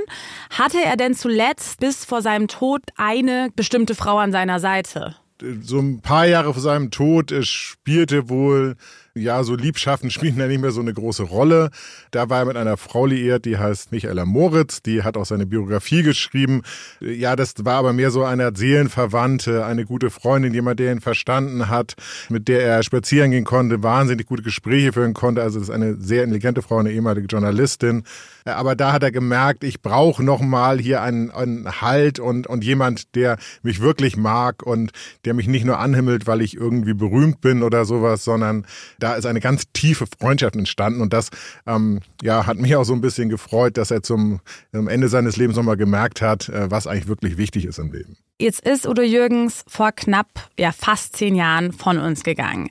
Hatte 0.49 0.77
er 0.83 0.97
denn 0.97 1.13
zuletzt 1.13 1.79
bis 1.79 2.05
vor 2.05 2.21
seinem 2.21 2.47
Tod 2.47 2.81
eine 2.97 3.49
bestimmte 3.55 3.95
Frau 3.95 4.17
an 4.17 4.31
seiner 4.31 4.59
Seite? 4.59 5.15
So 5.63 5.79
ein 5.79 6.01
paar 6.01 6.27
Jahre 6.27 6.53
vor 6.53 6.61
seinem 6.61 6.91
Tod 6.91 7.33
spielte 7.41 8.29
wohl 8.29 8.75
ja, 9.13 9.43
so 9.43 9.55
Liebschaften 9.55 10.09
spielen 10.09 10.37
ja 10.37 10.47
nicht 10.47 10.61
mehr 10.61 10.71
so 10.71 10.81
eine 10.81 10.93
große 10.93 11.23
Rolle. 11.23 11.69
Da 12.11 12.29
war 12.29 12.39
er 12.39 12.45
mit 12.45 12.55
einer 12.55 12.77
Frau 12.77 13.05
liiert, 13.05 13.45
die 13.45 13.57
heißt 13.57 13.91
Michaela 13.91 14.25
Moritz, 14.25 14.81
die 14.81 15.03
hat 15.03 15.17
auch 15.17 15.25
seine 15.25 15.45
Biografie 15.45 16.01
geschrieben. 16.01 16.61
Ja, 17.01 17.35
das 17.35 17.53
war 17.59 17.75
aber 17.75 17.91
mehr 17.91 18.11
so 18.11 18.23
eine 18.23 18.51
Seelenverwandte, 18.55 19.65
eine 19.65 19.85
gute 19.85 20.09
Freundin, 20.09 20.53
jemand, 20.53 20.79
der 20.79 20.93
ihn 20.93 21.01
verstanden 21.01 21.67
hat, 21.67 21.95
mit 22.29 22.47
der 22.47 22.63
er 22.63 22.83
spazieren 22.83 23.31
gehen 23.31 23.43
konnte, 23.43 23.83
wahnsinnig 23.83 24.27
gute 24.27 24.43
Gespräche 24.43 24.93
führen 24.93 25.13
konnte. 25.13 25.41
Also 25.41 25.59
das 25.59 25.67
ist 25.67 25.73
eine 25.73 25.95
sehr 25.99 26.23
intelligente 26.23 26.61
Frau, 26.61 26.77
eine 26.77 26.91
ehemalige 26.91 27.27
Journalistin. 27.27 28.03
Aber 28.45 28.75
da 28.75 28.93
hat 28.93 29.03
er 29.03 29.11
gemerkt, 29.11 29.63
ich 29.63 29.81
brauche 29.81 30.23
nochmal 30.23 30.79
hier 30.79 31.01
einen, 31.01 31.31
einen 31.31 31.81
Halt 31.81 32.19
und, 32.19 32.47
und 32.47 32.63
jemand, 32.63 33.13
der 33.15 33.37
mich 33.61 33.81
wirklich 33.81 34.17
mag 34.17 34.63
und 34.63 34.91
der 35.25 35.33
mich 35.33 35.47
nicht 35.47 35.65
nur 35.65 35.79
anhimmelt, 35.79 36.27
weil 36.27 36.41
ich 36.41 36.55
irgendwie 36.55 36.93
berühmt 36.93 37.41
bin 37.41 37.61
oder 37.61 37.85
sowas, 37.85 38.23
sondern 38.23 38.65
da 39.01 39.15
ist 39.15 39.25
eine 39.25 39.39
ganz 39.39 39.63
tiefe 39.73 40.05
Freundschaft 40.19 40.55
entstanden 40.55 41.01
und 41.01 41.13
das 41.13 41.29
ähm, 41.65 42.01
ja, 42.21 42.45
hat 42.45 42.57
mich 42.57 42.75
auch 42.75 42.83
so 42.83 42.93
ein 42.93 43.01
bisschen 43.01 43.29
gefreut, 43.29 43.77
dass 43.77 43.91
er 43.91 44.03
zum, 44.03 44.39
zum 44.71 44.87
Ende 44.87 45.09
seines 45.09 45.37
Lebens 45.37 45.57
nochmal 45.57 45.77
gemerkt 45.77 46.21
hat, 46.21 46.49
äh, 46.49 46.69
was 46.69 46.87
eigentlich 46.87 47.07
wirklich 47.07 47.37
wichtig 47.37 47.65
ist 47.65 47.79
im 47.79 47.91
Leben. 47.91 48.17
Jetzt 48.39 48.61
ist 48.67 48.87
Udo 48.87 49.03
Jürgens 49.03 49.63
vor 49.67 49.91
knapp, 49.91 50.49
ja 50.57 50.71
fast 50.71 51.15
zehn 51.15 51.35
Jahren 51.35 51.73
von 51.73 51.99
uns 51.99 52.23
gegangen. 52.23 52.69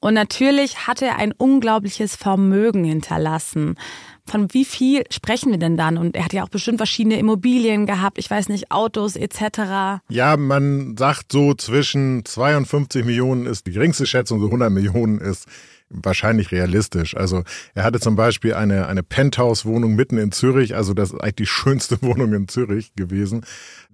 Und 0.00 0.14
natürlich 0.14 0.88
hat 0.88 1.00
er 1.00 1.16
ein 1.16 1.32
unglaubliches 1.32 2.16
Vermögen 2.16 2.82
hinterlassen. 2.82 3.76
Von 4.24 4.54
wie 4.54 4.64
viel 4.64 5.02
sprechen 5.10 5.50
wir 5.50 5.58
denn 5.58 5.76
dann? 5.76 5.98
Und 5.98 6.14
er 6.14 6.24
hat 6.24 6.32
ja 6.32 6.44
auch 6.44 6.48
bestimmt 6.48 6.78
verschiedene 6.78 7.18
Immobilien 7.18 7.86
gehabt, 7.86 8.18
ich 8.18 8.30
weiß 8.30 8.48
nicht, 8.48 8.70
Autos 8.70 9.16
etc. 9.16 10.00
Ja, 10.08 10.36
man 10.36 10.96
sagt 10.96 11.32
so 11.32 11.54
zwischen 11.54 12.24
52 12.24 13.04
Millionen 13.04 13.46
ist 13.46 13.66
die 13.66 13.72
geringste 13.72 14.06
Schätzung, 14.06 14.40
so 14.40 14.46
100 14.46 14.70
Millionen 14.70 15.18
ist 15.18 15.46
wahrscheinlich 15.92 16.52
realistisch. 16.52 17.16
Also 17.16 17.42
er 17.74 17.84
hatte 17.84 18.00
zum 18.00 18.16
Beispiel 18.16 18.54
eine, 18.54 18.86
eine 18.86 19.02
Penthouse-Wohnung 19.02 19.94
mitten 19.94 20.18
in 20.18 20.32
Zürich, 20.32 20.74
also 20.74 20.94
das 20.94 21.10
ist 21.10 21.20
eigentlich 21.20 21.34
die 21.36 21.46
schönste 21.46 21.98
Wohnung 22.02 22.32
in 22.32 22.48
Zürich 22.48 22.94
gewesen. 22.94 23.44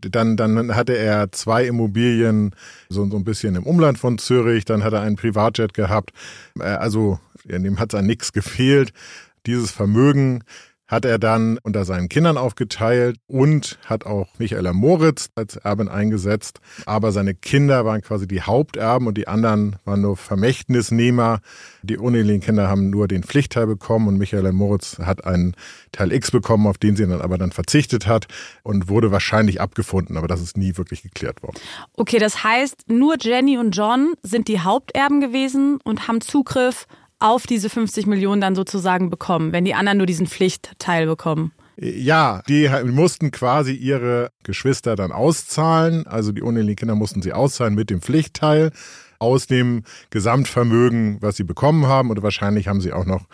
Dann, 0.01 0.37
dann 0.37 0.77
hatte 0.77 0.97
er 0.97 1.33
zwei 1.33 1.67
Immobilien 1.67 2.55
so, 2.89 3.09
so 3.09 3.17
ein 3.17 3.25
bisschen 3.25 3.57
im 3.57 3.65
Umland 3.65 3.99
von 3.99 4.19
Zürich, 4.19 4.65
dann 4.65 4.85
hat 4.85 4.93
er 4.93 5.01
einen 5.01 5.17
Privatjet 5.17 5.75
gehabt. 5.75 6.13
Äh, 6.59 6.65
also 6.65 7.19
dem 7.45 7.79
hat 7.79 7.93
es 7.93 7.99
an 7.99 8.07
nichts 8.07 8.33
gefehlt. 8.33 8.93
Dieses 9.49 9.71
Vermögen 9.71 10.45
hat 10.87 11.07
er 11.07 11.19
dann 11.19 11.59
unter 11.63 11.87
seinen 11.87 12.11
Kindern 12.11 12.37
aufgeteilt 12.37 13.17
und 13.27 13.79
hat 13.87 14.05
auch 14.05 14.29
Michaela 14.39 14.75
Moritz 14.75 15.31
als 15.35 15.57
Erbin 15.57 15.89
eingesetzt. 15.89 16.61
Aber 16.85 17.13
seine 17.13 17.35
Kinder 17.35 17.87
waren 17.87 18.03
quasi 18.03 18.29
die 18.29 18.43
Haupterben 18.43 19.07
und 19.07 19.17
die 19.17 19.27
anderen 19.27 19.77
waren 19.87 20.03
nur 20.03 20.19
Vermächtnisnehmer. 20.19 21.41
Die 21.83 21.97
unehelichen 21.97 22.43
Kinder 22.43 22.69
haben 22.69 22.91
nur 22.91 23.09
den 23.09 23.23
Pflichtteil 23.23 23.67
bekommen 23.67 24.07
und 24.07 24.19
Michaela 24.19 24.53
Moritz 24.53 24.99
hat 24.99 25.25
einen 25.25 25.57
Teil 25.93 26.13
X 26.13 26.31
bekommen, 26.31 26.67
auf 26.67 26.77
den 26.77 26.95
sie 26.95 27.07
dann 27.07 27.23
aber 27.23 27.39
dann 27.39 27.53
verzichtet 27.53 28.07
hat 28.07 28.27
und 28.63 28.91
wurde 28.91 29.11
wahrscheinlich 29.11 29.63
abgefunden, 29.63 30.19
aber 30.19 30.29
das 30.29 30.43
ist 30.43 30.59
nie 30.59 30.77
wirklich 30.77 31.01
geklärt 31.03 31.43
worden. 31.43 31.57
Okay, 31.95 32.19
das 32.19 32.45
heißt, 32.45 32.91
nur 32.91 33.17
Jenny 33.19 33.57
und 33.57 33.71
John 33.71 34.13
sind 34.23 34.49
die 34.49 34.61
Haupterben 34.61 35.23
gewesen 35.23 35.79
und 35.85 36.07
haben 36.07 36.21
Zugriff 36.21 36.87
auf 37.19 37.47
diese 37.47 37.69
50 37.69 38.07
Millionen 38.07 38.41
dann 38.41 38.55
sozusagen 38.55 39.11
bekommen, 39.11 39.53
wenn 39.53 39.65
die 39.65 39.75
anderen 39.75 39.99
nur 39.99 40.07
diesen 40.07 40.27
Pflichtteil 40.27 41.07
bekommen? 41.07 41.53
Ja, 41.81 42.43
die 42.49 42.69
mussten 42.85 43.31
quasi 43.31 43.73
ihre 43.73 44.31
Geschwister 44.43 44.97
dann 44.97 45.13
auszahlen. 45.13 46.07
Also 46.07 46.33
die 46.33 46.43
unehelichen 46.43 46.77
Kinder 46.77 46.97
mussten 46.97 47.23
sie 47.23 47.33
auszahlen 47.33 47.75
mit 47.75 47.91
dem 47.91 48.01
Pflichtteil 48.01 48.73
aus 49.19 49.47
dem 49.47 49.83
Gesamtvermögen, 50.11 51.19
was 51.21 51.37
sie 51.37 51.45
bekommen 51.45 51.87
haben. 51.87 52.11
Und 52.11 52.23
wahrscheinlich 52.23 52.69
haben 52.69 52.81
sie 52.81 52.93
auch 52.93 53.05
noch 53.05 53.27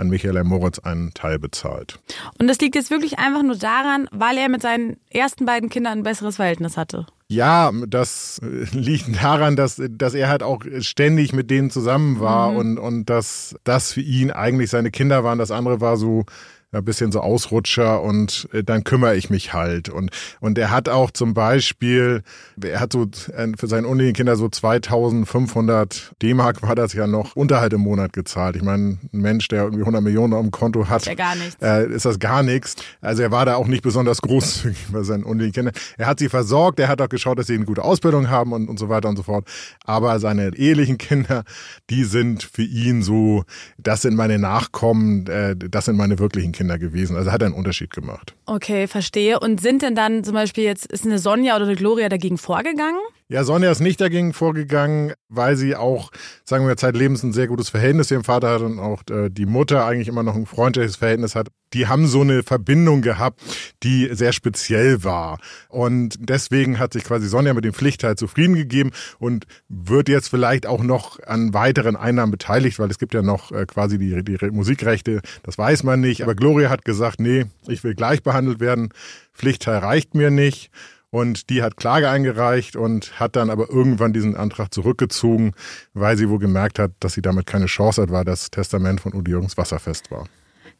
an 0.00 0.08
Michael 0.08 0.42
Moritz 0.44 0.78
einen 0.78 1.12
Teil 1.12 1.38
bezahlt. 1.38 1.98
Und 2.38 2.48
das 2.48 2.58
liegt 2.58 2.74
jetzt 2.74 2.90
wirklich 2.90 3.18
einfach 3.18 3.42
nur 3.42 3.56
daran, 3.56 4.08
weil 4.12 4.38
er 4.38 4.48
mit 4.48 4.62
seinen 4.62 4.96
ersten 5.10 5.44
beiden 5.44 5.68
Kindern 5.68 5.98
ein 5.98 6.02
besseres 6.02 6.36
Verhältnis 6.36 6.76
hatte. 6.76 7.06
Ja, 7.28 7.70
das 7.86 8.40
liegt 8.72 9.22
daran, 9.22 9.56
dass, 9.56 9.80
dass 9.88 10.14
er 10.14 10.28
halt 10.28 10.42
auch 10.42 10.64
ständig 10.80 11.32
mit 11.32 11.50
denen 11.50 11.70
zusammen 11.70 12.18
war 12.18 12.50
mhm. 12.50 12.56
und, 12.56 12.78
und 12.78 13.04
dass 13.10 13.54
das 13.64 13.92
für 13.92 14.00
ihn 14.00 14.30
eigentlich 14.30 14.70
seine 14.70 14.90
Kinder 14.90 15.22
waren. 15.22 15.38
Das 15.38 15.50
andere 15.50 15.80
war 15.80 15.96
so 15.96 16.24
ein 16.72 16.84
bisschen 16.84 17.10
so 17.10 17.20
Ausrutscher 17.20 18.00
und 18.00 18.48
äh, 18.52 18.62
dann 18.62 18.84
kümmere 18.84 19.16
ich 19.16 19.28
mich 19.28 19.52
halt. 19.52 19.88
Und, 19.88 20.10
und 20.40 20.56
er 20.56 20.70
hat 20.70 20.88
auch 20.88 21.10
zum 21.10 21.34
Beispiel, 21.34 22.22
er 22.62 22.78
hat 22.78 22.92
so 22.92 23.08
äh, 23.34 23.48
für 23.58 23.66
seine 23.66 23.88
unehelichen 23.88 24.14
Kinder 24.14 24.36
so 24.36 24.48
2500 24.48 26.12
D-Mark 26.22 26.62
war 26.62 26.76
das 26.76 26.92
ja 26.92 27.08
noch 27.08 27.34
Unterhalt 27.34 27.72
im 27.72 27.80
Monat 27.80 28.12
gezahlt. 28.12 28.54
Ich 28.54 28.62
meine, 28.62 28.98
ein 29.12 29.20
Mensch, 29.20 29.48
der 29.48 29.64
irgendwie 29.64 29.82
100 29.82 30.02
Millionen 30.02 30.32
auf 30.32 30.42
dem 30.42 30.52
Konto 30.52 30.88
hat, 30.88 31.06
ist, 31.06 31.18
ja. 31.60 31.78
Äh, 31.80 31.92
ist 31.92 32.04
das 32.04 32.20
gar 32.20 32.44
nichts. 32.44 32.76
Also 33.00 33.22
er 33.22 33.32
war 33.32 33.44
da 33.46 33.56
auch 33.56 33.66
nicht 33.66 33.82
besonders 33.82 34.22
großzügig 34.22 34.86
bei 34.92 35.02
seinen 35.02 35.24
unehelichen 35.24 35.54
Kindern. 35.54 35.74
Er 35.98 36.06
hat 36.06 36.20
sie 36.20 36.28
versorgt, 36.28 36.78
er 36.78 36.86
hat 36.86 37.02
auch 37.02 37.08
geschaut, 37.08 37.38
dass 37.38 37.48
sie 37.48 37.54
eine 37.54 37.64
gute 37.64 37.82
Ausbildung 37.82 38.30
haben 38.30 38.52
und, 38.52 38.68
und 38.68 38.78
so 38.78 38.88
weiter 38.88 39.08
und 39.08 39.16
so 39.16 39.24
fort. 39.24 39.44
Aber 39.84 40.20
seine 40.20 40.56
ehelichen 40.56 40.98
Kinder, 40.98 41.42
die 41.90 42.04
sind 42.04 42.44
für 42.44 42.62
ihn 42.62 43.02
so, 43.02 43.42
das 43.76 44.02
sind 44.02 44.14
meine 44.14 44.38
Nachkommen, 44.38 45.26
äh, 45.26 45.56
das 45.56 45.86
sind 45.86 45.96
meine 45.96 46.20
wirklichen 46.20 46.52
Kinder. 46.52 46.59
Kinder 46.60 46.78
gewesen. 46.78 47.16
Also 47.16 47.32
hat 47.32 47.40
er 47.40 47.46
einen 47.46 47.54
Unterschied 47.54 47.90
gemacht. 47.90 48.34
Okay, 48.44 48.86
verstehe. 48.86 49.40
Und 49.40 49.62
sind 49.62 49.80
denn 49.80 49.94
dann 49.94 50.24
zum 50.24 50.34
Beispiel 50.34 50.64
jetzt, 50.64 50.84
ist 50.92 51.06
eine 51.06 51.18
Sonja 51.18 51.56
oder 51.56 51.64
eine 51.64 51.74
Gloria 51.74 52.10
dagegen 52.10 52.36
vorgegangen? 52.36 53.00
Ja, 53.30 53.44
Sonja 53.44 53.70
ist 53.70 53.78
nicht 53.78 54.00
dagegen 54.00 54.32
vorgegangen, 54.32 55.12
weil 55.28 55.54
sie 55.54 55.76
auch, 55.76 56.10
sagen 56.44 56.66
wir, 56.66 56.76
zeitlebens 56.76 57.22
ein 57.22 57.32
sehr 57.32 57.46
gutes 57.46 57.68
Verhältnis 57.68 58.08
zu 58.08 58.14
ihrem 58.14 58.24
Vater 58.24 58.50
hat 58.50 58.62
und 58.62 58.80
auch 58.80 59.02
äh, 59.08 59.30
die 59.30 59.46
Mutter 59.46 59.86
eigentlich 59.86 60.08
immer 60.08 60.24
noch 60.24 60.34
ein 60.34 60.46
freundliches 60.46 60.96
Verhältnis 60.96 61.36
hat. 61.36 61.46
Die 61.72 61.86
haben 61.86 62.08
so 62.08 62.22
eine 62.22 62.42
Verbindung 62.42 63.02
gehabt, 63.02 63.40
die 63.84 64.08
sehr 64.10 64.32
speziell 64.32 65.04
war. 65.04 65.38
Und 65.68 66.16
deswegen 66.18 66.80
hat 66.80 66.92
sich 66.92 67.04
quasi 67.04 67.28
Sonja 67.28 67.54
mit 67.54 67.64
dem 67.64 67.72
Pflichtteil 67.72 68.16
zufrieden 68.16 68.56
gegeben 68.56 68.90
und 69.20 69.46
wird 69.68 70.08
jetzt 70.08 70.28
vielleicht 70.28 70.66
auch 70.66 70.82
noch 70.82 71.20
an 71.22 71.54
weiteren 71.54 71.94
Einnahmen 71.94 72.32
beteiligt, 72.32 72.80
weil 72.80 72.90
es 72.90 72.98
gibt 72.98 73.14
ja 73.14 73.22
noch 73.22 73.52
äh, 73.52 73.64
quasi 73.64 73.96
die, 73.96 74.24
die 74.24 74.50
Musikrechte, 74.50 75.20
das 75.44 75.56
weiß 75.56 75.84
man 75.84 76.00
nicht. 76.00 76.24
Aber 76.24 76.34
Gloria 76.34 76.68
hat 76.68 76.84
gesagt, 76.84 77.20
nee, 77.20 77.46
ich 77.68 77.84
will 77.84 77.94
gleich 77.94 78.24
behandelt 78.24 78.58
werden. 78.58 78.88
Pflichtteil 79.32 79.78
reicht 79.78 80.16
mir 80.16 80.32
nicht. 80.32 80.72
Und 81.10 81.50
die 81.50 81.62
hat 81.62 81.76
Klage 81.76 82.08
eingereicht 82.08 82.76
und 82.76 83.18
hat 83.18 83.34
dann 83.34 83.50
aber 83.50 83.68
irgendwann 83.68 84.12
diesen 84.12 84.36
Antrag 84.36 84.72
zurückgezogen, 84.72 85.52
weil 85.92 86.16
sie 86.16 86.28
wohl 86.28 86.38
gemerkt 86.38 86.78
hat, 86.78 86.92
dass 87.00 87.14
sie 87.14 87.22
damit 87.22 87.46
keine 87.46 87.66
Chance 87.66 88.02
hat, 88.02 88.10
weil 88.10 88.24
das 88.24 88.50
Testament 88.50 89.00
von 89.00 89.12
Udi 89.12 89.32
Jürgens 89.32 89.56
wasserfest 89.56 90.10
war. 90.10 90.26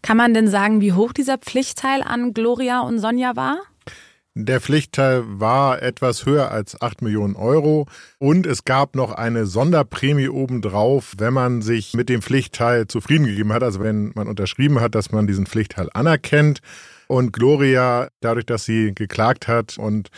Kann 0.02 0.16
man 0.16 0.32
denn 0.32 0.48
sagen, 0.48 0.80
wie 0.80 0.92
hoch 0.92 1.12
dieser 1.12 1.36
Pflichtteil 1.36 2.02
an 2.02 2.32
Gloria 2.32 2.80
und 2.80 3.00
Sonja 3.00 3.34
war? 3.34 3.58
Der 4.36 4.60
Pflichtteil 4.60 5.24
war 5.26 5.82
etwas 5.82 6.24
höher 6.24 6.52
als 6.52 6.80
8 6.80 7.02
Millionen 7.02 7.34
Euro 7.34 7.88
und 8.18 8.46
es 8.46 8.64
gab 8.64 8.94
noch 8.94 9.10
eine 9.10 9.44
Sonderprämie 9.44 10.28
obendrauf, 10.28 11.14
wenn 11.18 11.34
man 11.34 11.62
sich 11.62 11.94
mit 11.94 12.08
dem 12.08 12.22
Pflichtteil 12.22 12.86
zufrieden 12.86 13.26
gegeben 13.26 13.52
hat, 13.52 13.64
also 13.64 13.80
wenn 13.80 14.12
man 14.14 14.28
unterschrieben 14.28 14.80
hat, 14.80 14.94
dass 14.94 15.10
man 15.10 15.26
diesen 15.26 15.46
Pflichtteil 15.46 15.90
anerkennt 15.92 16.60
Und 17.10 17.32
Gloria, 17.32 18.06
dadurch, 18.20 18.46
dass 18.46 18.64
sie 18.64 18.94
geklagt 18.94 19.48
hat 19.48 19.78
und 19.78 20.10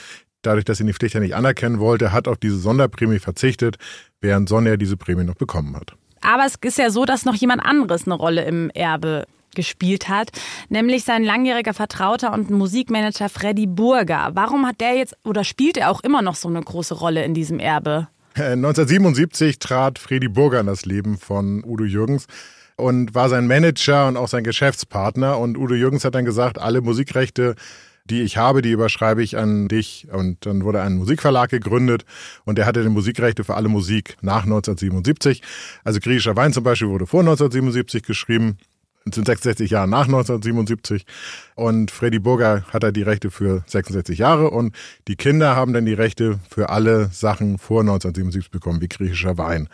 dadurch, 0.42 0.66
dass 0.66 0.76
sie 0.76 0.84
die 0.84 0.92
Pflicht 0.92 1.14
ja 1.14 1.20
nicht 1.20 1.34
anerkennen 1.34 1.78
wollte, 1.78 2.12
hat 2.12 2.28
auf 2.28 2.36
diese 2.36 2.58
Sonderprämie 2.58 3.18
verzichtet, 3.18 3.76
während 4.20 4.46
Sonja 4.46 4.76
diese 4.76 4.98
Prämie 4.98 5.24
noch 5.24 5.36
bekommen 5.36 5.74
hat. 5.74 5.94
Aber 6.20 6.44
es 6.44 6.56
ist 6.60 6.76
ja 6.76 6.90
so, 6.90 7.06
dass 7.06 7.24
noch 7.24 7.34
jemand 7.34 7.64
anderes 7.64 8.04
eine 8.04 8.12
Rolle 8.12 8.44
im 8.44 8.68
Erbe 8.74 9.24
gespielt 9.54 10.10
hat, 10.10 10.32
nämlich 10.68 11.04
sein 11.04 11.24
langjähriger 11.24 11.72
Vertrauter 11.72 12.30
und 12.34 12.50
Musikmanager 12.50 13.30
Freddy 13.30 13.66
Burger. 13.66 14.32
Warum 14.34 14.66
hat 14.66 14.82
der 14.82 14.94
jetzt 14.94 15.16
oder 15.24 15.44
spielt 15.44 15.78
er 15.78 15.90
auch 15.90 16.02
immer 16.02 16.20
noch 16.20 16.34
so 16.34 16.48
eine 16.48 16.60
große 16.60 16.92
Rolle 16.92 17.24
in 17.24 17.32
diesem 17.32 17.58
Erbe? 17.58 18.08
1977 18.34 19.54
äh, 19.54 19.58
trat 19.58 19.98
Freddy 19.98 20.28
Burger 20.28 20.60
in 20.60 20.66
das 20.66 20.84
Leben 20.84 21.16
von 21.16 21.64
Udo 21.64 21.84
Jürgens 21.84 22.26
und 22.76 23.14
war 23.14 23.28
sein 23.28 23.46
Manager 23.46 24.08
und 24.08 24.16
auch 24.16 24.28
sein 24.28 24.44
Geschäftspartner. 24.44 25.38
Und 25.38 25.56
Udo 25.56 25.74
Jürgens 25.74 26.04
hat 26.04 26.14
dann 26.14 26.24
gesagt, 26.24 26.58
alle 26.58 26.80
Musikrechte 26.80 27.54
die 28.04 28.22
ich 28.22 28.36
habe, 28.36 28.62
die 28.62 28.70
überschreibe 28.70 29.22
ich 29.22 29.36
an 29.36 29.68
dich. 29.68 30.08
Und 30.12 30.44
dann 30.46 30.64
wurde 30.64 30.82
ein 30.82 30.96
Musikverlag 30.96 31.50
gegründet 31.50 32.04
und 32.44 32.58
der 32.58 32.66
hatte 32.66 32.82
die 32.82 32.88
Musikrechte 32.88 33.44
für 33.44 33.54
alle 33.54 33.68
Musik 33.68 34.16
nach 34.20 34.44
1977. 34.44 35.42
Also 35.84 36.00
griechischer 36.00 36.36
Wein 36.36 36.52
zum 36.52 36.64
Beispiel 36.64 36.88
wurde 36.88 37.06
vor 37.06 37.20
1977 37.20 38.02
geschrieben. 38.02 38.58
Es 39.04 39.16
sind 39.16 39.26
66 39.26 39.70
Jahre 39.70 39.88
nach 39.88 40.04
1977 40.04 41.06
und 41.56 41.90
Freddy 41.90 42.20
Burger 42.20 42.64
hat 42.72 42.84
da 42.84 42.92
die 42.92 43.02
Rechte 43.02 43.32
für 43.32 43.64
66 43.66 44.18
Jahre 44.18 44.50
und 44.50 44.76
die 45.08 45.16
Kinder 45.16 45.56
haben 45.56 45.72
dann 45.72 45.86
die 45.86 45.92
Rechte 45.92 46.38
für 46.48 46.68
alle 46.68 47.10
Sachen 47.12 47.58
vor 47.58 47.80
1977 47.80 48.52
bekommen, 48.52 48.80
wie 48.80 48.88
griechischer 48.88 49.38
Wein. 49.38 49.68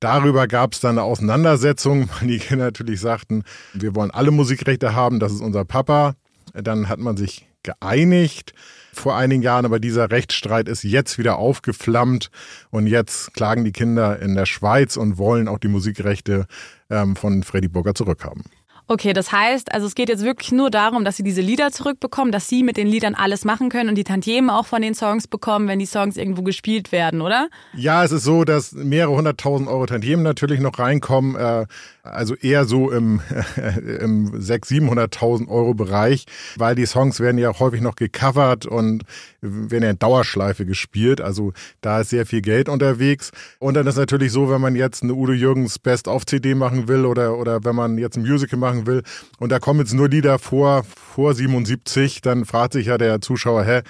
Darüber 0.00 0.46
gab 0.46 0.74
es 0.74 0.80
dann 0.80 0.98
eine 0.98 1.02
Auseinandersetzung, 1.02 2.08
weil 2.20 2.28
die 2.28 2.38
Kinder 2.38 2.66
natürlich 2.66 3.00
sagten, 3.00 3.44
wir 3.72 3.94
wollen 3.94 4.10
alle 4.10 4.30
Musikrechte 4.30 4.94
haben, 4.94 5.20
das 5.20 5.32
ist 5.32 5.40
unser 5.40 5.64
Papa. 5.64 6.14
Dann 6.52 6.88
hat 6.88 6.98
man 6.98 7.16
sich 7.16 7.48
geeinigt 7.62 8.54
vor 8.94 9.16
einigen 9.16 9.42
Jahren, 9.42 9.66
aber 9.66 9.78
dieser 9.80 10.10
Rechtsstreit 10.10 10.68
ist 10.68 10.84
jetzt 10.84 11.18
wieder 11.18 11.36
aufgeflammt 11.36 12.30
und 12.70 12.86
jetzt 12.86 13.34
klagen 13.34 13.64
die 13.64 13.72
Kinder 13.72 14.20
in 14.20 14.34
der 14.34 14.46
Schweiz 14.46 14.96
und 14.96 15.18
wollen 15.18 15.48
auch 15.48 15.58
die 15.58 15.68
Musikrechte 15.68 16.46
ähm, 16.88 17.16
von 17.16 17.42
Freddy 17.42 17.68
Burger 17.68 17.94
zurückhaben. 17.94 18.44
Okay, 18.88 19.12
das 19.12 19.32
heißt, 19.32 19.72
also 19.72 19.86
es 19.86 19.96
geht 19.96 20.08
jetzt 20.08 20.22
wirklich 20.22 20.52
nur 20.52 20.70
darum, 20.70 21.04
dass 21.04 21.16
sie 21.16 21.24
diese 21.24 21.40
Lieder 21.40 21.72
zurückbekommen, 21.72 22.30
dass 22.30 22.48
sie 22.48 22.62
mit 22.62 22.76
den 22.76 22.86
Liedern 22.86 23.16
alles 23.16 23.44
machen 23.44 23.68
können 23.68 23.88
und 23.88 23.96
die 23.96 24.04
Tantiemen 24.04 24.48
auch 24.48 24.66
von 24.66 24.80
den 24.80 24.94
Songs 24.94 25.26
bekommen, 25.26 25.66
wenn 25.66 25.80
die 25.80 25.86
Songs 25.86 26.16
irgendwo 26.16 26.42
gespielt 26.42 26.92
werden, 26.92 27.20
oder? 27.20 27.48
Ja, 27.74 28.04
es 28.04 28.12
ist 28.12 28.22
so, 28.22 28.44
dass 28.44 28.72
mehrere 28.72 29.16
hunderttausend 29.16 29.68
Euro 29.68 29.86
Tantiemen 29.86 30.22
natürlich 30.22 30.60
noch 30.60 30.78
reinkommen. 30.78 31.34
Äh, 31.34 31.66
also 32.12 32.34
eher 32.34 32.64
so 32.64 32.90
im, 32.90 33.20
im 34.00 34.32
600.000, 34.32 34.86
700.000 34.86 35.48
Euro 35.48 35.74
Bereich, 35.74 36.26
weil 36.56 36.74
die 36.74 36.86
Songs 36.86 37.20
werden 37.20 37.38
ja 37.38 37.58
häufig 37.58 37.80
noch 37.80 37.96
gecovert 37.96 38.66
und 38.66 39.04
werden 39.40 39.84
ja 39.84 39.90
in 39.90 39.98
Dauerschleife 39.98 40.66
gespielt. 40.66 41.20
Also 41.20 41.52
da 41.80 42.00
ist 42.00 42.10
sehr 42.10 42.26
viel 42.26 42.42
Geld 42.42 42.68
unterwegs. 42.68 43.30
Und 43.58 43.74
dann 43.74 43.86
ist 43.86 43.96
natürlich 43.96 44.32
so, 44.32 44.50
wenn 44.50 44.60
man 44.60 44.76
jetzt 44.76 45.02
eine 45.02 45.14
Udo 45.14 45.32
Jürgens 45.32 45.78
Best-of-CD 45.78 46.54
machen 46.54 46.88
will 46.88 47.04
oder, 47.04 47.36
oder 47.36 47.64
wenn 47.64 47.74
man 47.74 47.98
jetzt 47.98 48.16
ein 48.16 48.22
Musical 48.22 48.58
machen 48.58 48.86
will 48.86 49.02
und 49.38 49.50
da 49.50 49.58
kommen 49.58 49.80
jetzt 49.80 49.94
nur 49.94 50.08
Lieder 50.08 50.38
vor, 50.38 50.84
vor 50.84 51.34
77, 51.34 52.20
dann 52.20 52.44
fragt 52.44 52.72
sich 52.72 52.86
ja 52.86 52.98
der 52.98 53.20
Zuschauer, 53.20 53.64
hä, 53.64 53.82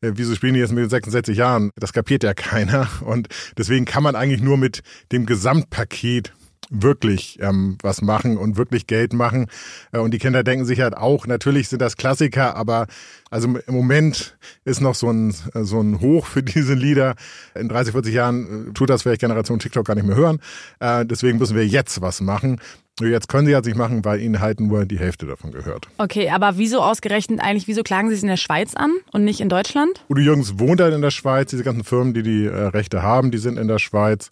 äh, 0.00 0.12
wieso 0.14 0.34
spielen 0.34 0.54
die 0.54 0.60
jetzt 0.60 0.72
mit 0.72 0.88
66 0.88 1.36
Jahren? 1.36 1.70
Das 1.76 1.92
kapiert 1.92 2.22
ja 2.22 2.34
keiner. 2.34 2.88
Und 3.04 3.28
deswegen 3.56 3.84
kann 3.84 4.02
man 4.02 4.16
eigentlich 4.16 4.42
nur 4.42 4.56
mit 4.56 4.80
dem 5.12 5.26
Gesamtpaket 5.26 6.32
wirklich 6.70 7.38
ähm, 7.42 7.76
was 7.82 8.00
machen 8.00 8.38
und 8.38 8.56
wirklich 8.56 8.86
Geld 8.86 9.12
machen. 9.12 9.46
Äh, 9.92 9.98
und 9.98 10.12
die 10.12 10.18
Kinder 10.18 10.42
denken 10.42 10.64
sich 10.64 10.80
halt 10.80 10.96
auch, 10.96 11.26
natürlich 11.26 11.68
sind 11.68 11.82
das 11.82 11.96
Klassiker, 11.96 12.56
aber 12.56 12.86
also 13.30 13.48
im 13.66 13.74
Moment 13.74 14.36
ist 14.64 14.80
noch 14.80 14.94
so 14.94 15.10
ein, 15.10 15.34
so 15.54 15.80
ein 15.80 16.00
Hoch 16.00 16.26
für 16.26 16.42
diese 16.42 16.74
Lieder. 16.74 17.14
In 17.54 17.68
30, 17.68 17.92
40 17.92 18.14
Jahren 18.14 18.68
äh, 18.68 18.72
tut 18.72 18.88
das 18.88 19.02
vielleicht 19.02 19.20
Generation 19.20 19.58
TikTok 19.58 19.86
gar 19.86 19.94
nicht 19.94 20.06
mehr 20.06 20.16
hören. 20.16 20.40
Äh, 20.78 21.04
deswegen 21.04 21.38
müssen 21.38 21.56
wir 21.56 21.66
jetzt 21.66 22.00
was 22.00 22.20
machen. 22.20 22.60
Jetzt 23.00 23.28
können 23.28 23.46
sie 23.46 23.52
ja 23.52 23.60
nicht 23.60 23.76
machen, 23.76 24.04
weil 24.04 24.20
ihnen 24.20 24.40
halt 24.40 24.60
nur 24.60 24.84
die 24.84 24.98
Hälfte 24.98 25.26
davon 25.26 25.52
gehört. 25.52 25.88
Okay, 25.96 26.28
aber 26.28 26.58
wieso 26.58 26.82
ausgerechnet 26.82 27.40
eigentlich, 27.40 27.66
wieso 27.66 27.82
klagen 27.82 28.08
sie 28.08 28.14
es 28.14 28.22
in 28.22 28.28
der 28.28 28.36
Schweiz 28.36 28.74
an 28.74 28.92
und 29.12 29.24
nicht 29.24 29.40
in 29.40 29.48
Deutschland? 29.48 30.04
Udo 30.10 30.20
Jürgens 30.20 30.58
wohnt 30.58 30.80
halt 30.80 30.94
in 30.94 31.00
der 31.00 31.10
Schweiz. 31.10 31.50
Diese 31.50 31.64
ganzen 31.64 31.84
Firmen, 31.84 32.12
die 32.12 32.22
die 32.22 32.44
äh, 32.44 32.66
Rechte 32.66 33.02
haben, 33.02 33.30
die 33.30 33.38
sind 33.38 33.58
in 33.58 33.68
der 33.68 33.78
Schweiz. 33.78 34.28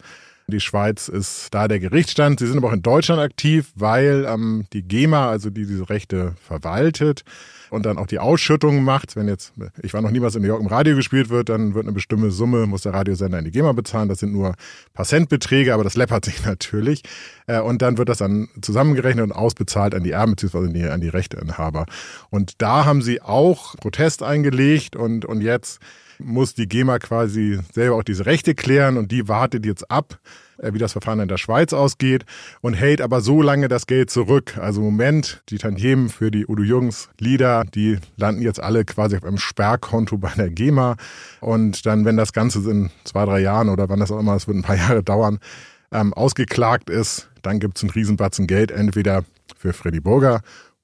Die 0.50 0.61
Schweiz 0.61 1.08
ist 1.08 1.48
da 1.52 1.68
der 1.68 1.78
Gerichtsstand. 1.78 2.40
Sie 2.40 2.46
sind 2.46 2.56
aber 2.56 2.68
auch 2.68 2.72
in 2.72 2.80
Deutschland 2.80 3.20
aktiv, 3.20 3.70
weil 3.74 4.24
ähm, 4.26 4.64
die 4.72 4.82
GEMA, 4.82 5.28
also 5.28 5.50
die 5.50 5.66
diese 5.66 5.90
Rechte 5.90 6.37
verwaltet 6.40 7.22
und 7.68 7.84
dann 7.84 7.98
auch 7.98 8.06
die 8.06 8.18
Ausschüttung 8.18 8.82
macht. 8.82 9.14
Wenn 9.14 9.28
jetzt, 9.28 9.52
ich 9.82 9.92
war 9.92 10.00
noch 10.00 10.11
niemals 10.11 10.37
in 10.37 10.40
New 10.40 10.48
York 10.48 10.62
im 10.62 10.66
Radio 10.66 10.96
gespielt 10.96 11.28
wird, 11.28 11.50
dann 11.50 11.74
wird 11.74 11.84
eine 11.84 11.92
bestimmte 11.92 12.30
Summe, 12.30 12.66
muss 12.66 12.80
der 12.80 12.94
Radiosender 12.94 13.38
in 13.38 13.44
die 13.44 13.50
GEMA 13.50 13.72
bezahlen. 13.72 14.08
Das 14.08 14.20
sind 14.20 14.32
nur 14.32 14.54
paar 14.94 15.04
Centbeträge, 15.04 15.74
aber 15.74 15.84
das 15.84 15.96
läppert 15.96 16.24
sich 16.24 16.42
natürlich. 16.46 17.02
Äh, 17.46 17.61
und 17.61 17.82
dann 17.82 17.98
wird 17.98 18.08
das 18.08 18.16
dann 18.16 18.48
zusammengerechnet 18.62 19.24
und 19.24 19.32
ausbezahlt 19.32 19.94
an 19.94 20.02
die 20.02 20.12
Erben 20.12 20.34
bzw. 20.34 20.88
an 20.88 21.02
die 21.02 21.08
Rechteinhaber. 21.08 21.84
Und 22.30 22.62
da 22.62 22.87
haben 22.87 23.02
sie 23.02 23.20
auch 23.20 23.76
Protest 23.76 24.22
eingelegt 24.22 24.96
und, 24.96 25.26
und 25.26 25.42
jetzt 25.42 25.78
muss 26.18 26.54
die 26.54 26.68
GEMA 26.68 26.98
quasi 26.98 27.59
selber 27.72 27.96
auch 27.96 28.02
diese 28.02 28.26
Rechte 28.26 28.54
klären 28.54 28.96
und 28.96 29.12
die 29.12 29.28
wartet 29.28 29.64
jetzt 29.64 29.90
ab, 29.90 30.18
äh, 30.59 30.72
wie 30.72 30.78
das 30.78 30.92
Verfahren 30.92 31.20
in 31.20 31.28
der 31.28 31.38
Schweiz 31.38 31.72
ausgeht 31.72 32.24
und 32.61 32.74
hält 32.74 33.00
aber 33.00 33.20
so 33.20 33.42
lange 33.42 33.68
das 33.68 33.87
Geld 33.87 34.11
zurück. 34.11 34.59
Also 34.59 34.81
im 34.81 34.87
Moment, 34.87 35.42
die 35.48 35.59
Tantiemen 35.59 36.09
für 36.09 36.31
die 36.31 36.46
Udo 36.46 36.62
Jürgens 36.62 37.09
Lieder, 37.18 37.64
die 37.64 37.98
landen 38.16 38.42
jetzt 38.42 38.61
alle 38.61 38.85
quasi 38.85 39.16
auf 39.16 39.24
einem 39.24 39.38
Sperrkonto 39.38 40.18
bei 40.18 40.33
der 40.37 40.50
GEMA 40.50 40.96
und 41.40 41.87
dann, 41.87 42.04
wenn 42.04 42.16
das 42.16 42.33
Ganze 42.33 42.59
in 42.70 42.90
zwei, 43.04 43.24
drei 43.24 43.40
Jahren 43.40 43.68
oder 43.68 43.88
wann 43.88 44.00
das 44.00 44.11
auch 44.11 44.18
immer, 44.18 44.35
es 44.35 44.46
wird 44.46 44.57
ein 44.57 44.62
paar 44.62 44.76
Jahre 44.76 45.02
dauern, 45.02 45.38
ähm, 45.92 46.12
ausgeklagt 46.12 46.90
ist, 46.90 47.28
dann 47.42 47.61
gibt 47.61 47.78
es 47.78 47.83
einen 47.83 47.90
Riesenbatzen 47.90 48.46
Geld, 48.46 48.70
entweder 48.70 49.24
für 49.57 49.72
Freddy 49.72 50.00
Burger 50.00 50.42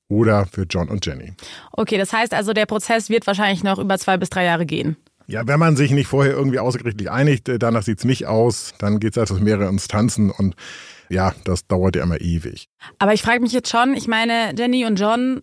oder 0.09 0.47
für 0.47 0.63
John 0.63 0.89
und 0.89 1.05
Jenny. 1.05 1.33
Okay, 1.73 1.99
das 1.99 2.13
heißt 2.13 2.35
also, 2.35 2.53
der 2.53 2.67
Prozess 2.67 3.09
wird 3.09 3.27
wahrscheinlich 3.27 3.65
noch 3.65 3.79
über 3.79 3.99
zwei 3.99 4.17
bis 4.17 4.31
drei 4.31 4.45
Jahre 4.45 4.67
gehen. 4.67 4.97
Ja, 5.27 5.47
wenn 5.47 5.59
man 5.59 5.77
sich 5.77 5.91
nicht 5.91 6.07
vorher 6.07 6.33
irgendwie 6.33 6.59
außergerichtlich 6.59 7.11
einigt, 7.11 7.49
äh, 7.49 7.59
danach 7.59 7.83
sieht's 7.83 8.05
nicht 8.05 8.27
aus, 8.27 8.75
dann 8.79 9.01
geht's 9.01 9.19
also 9.19 9.35
mehrere 9.37 9.69
Instanzen 9.69 10.31
und 10.31 10.55
ja, 11.09 11.35
das 11.45 11.67
dauert 11.67 11.97
ja 11.97 12.03
immer 12.03 12.21
ewig. 12.21 12.69
Aber 12.99 13.15
ich 13.15 13.23
frage 13.23 13.41
mich 13.41 13.53
jetzt 13.53 13.71
schon, 13.71 13.95
ich 13.95 14.09
meine, 14.09 14.55
Jenny 14.57 14.85
und 14.85 14.99
John 14.99 15.43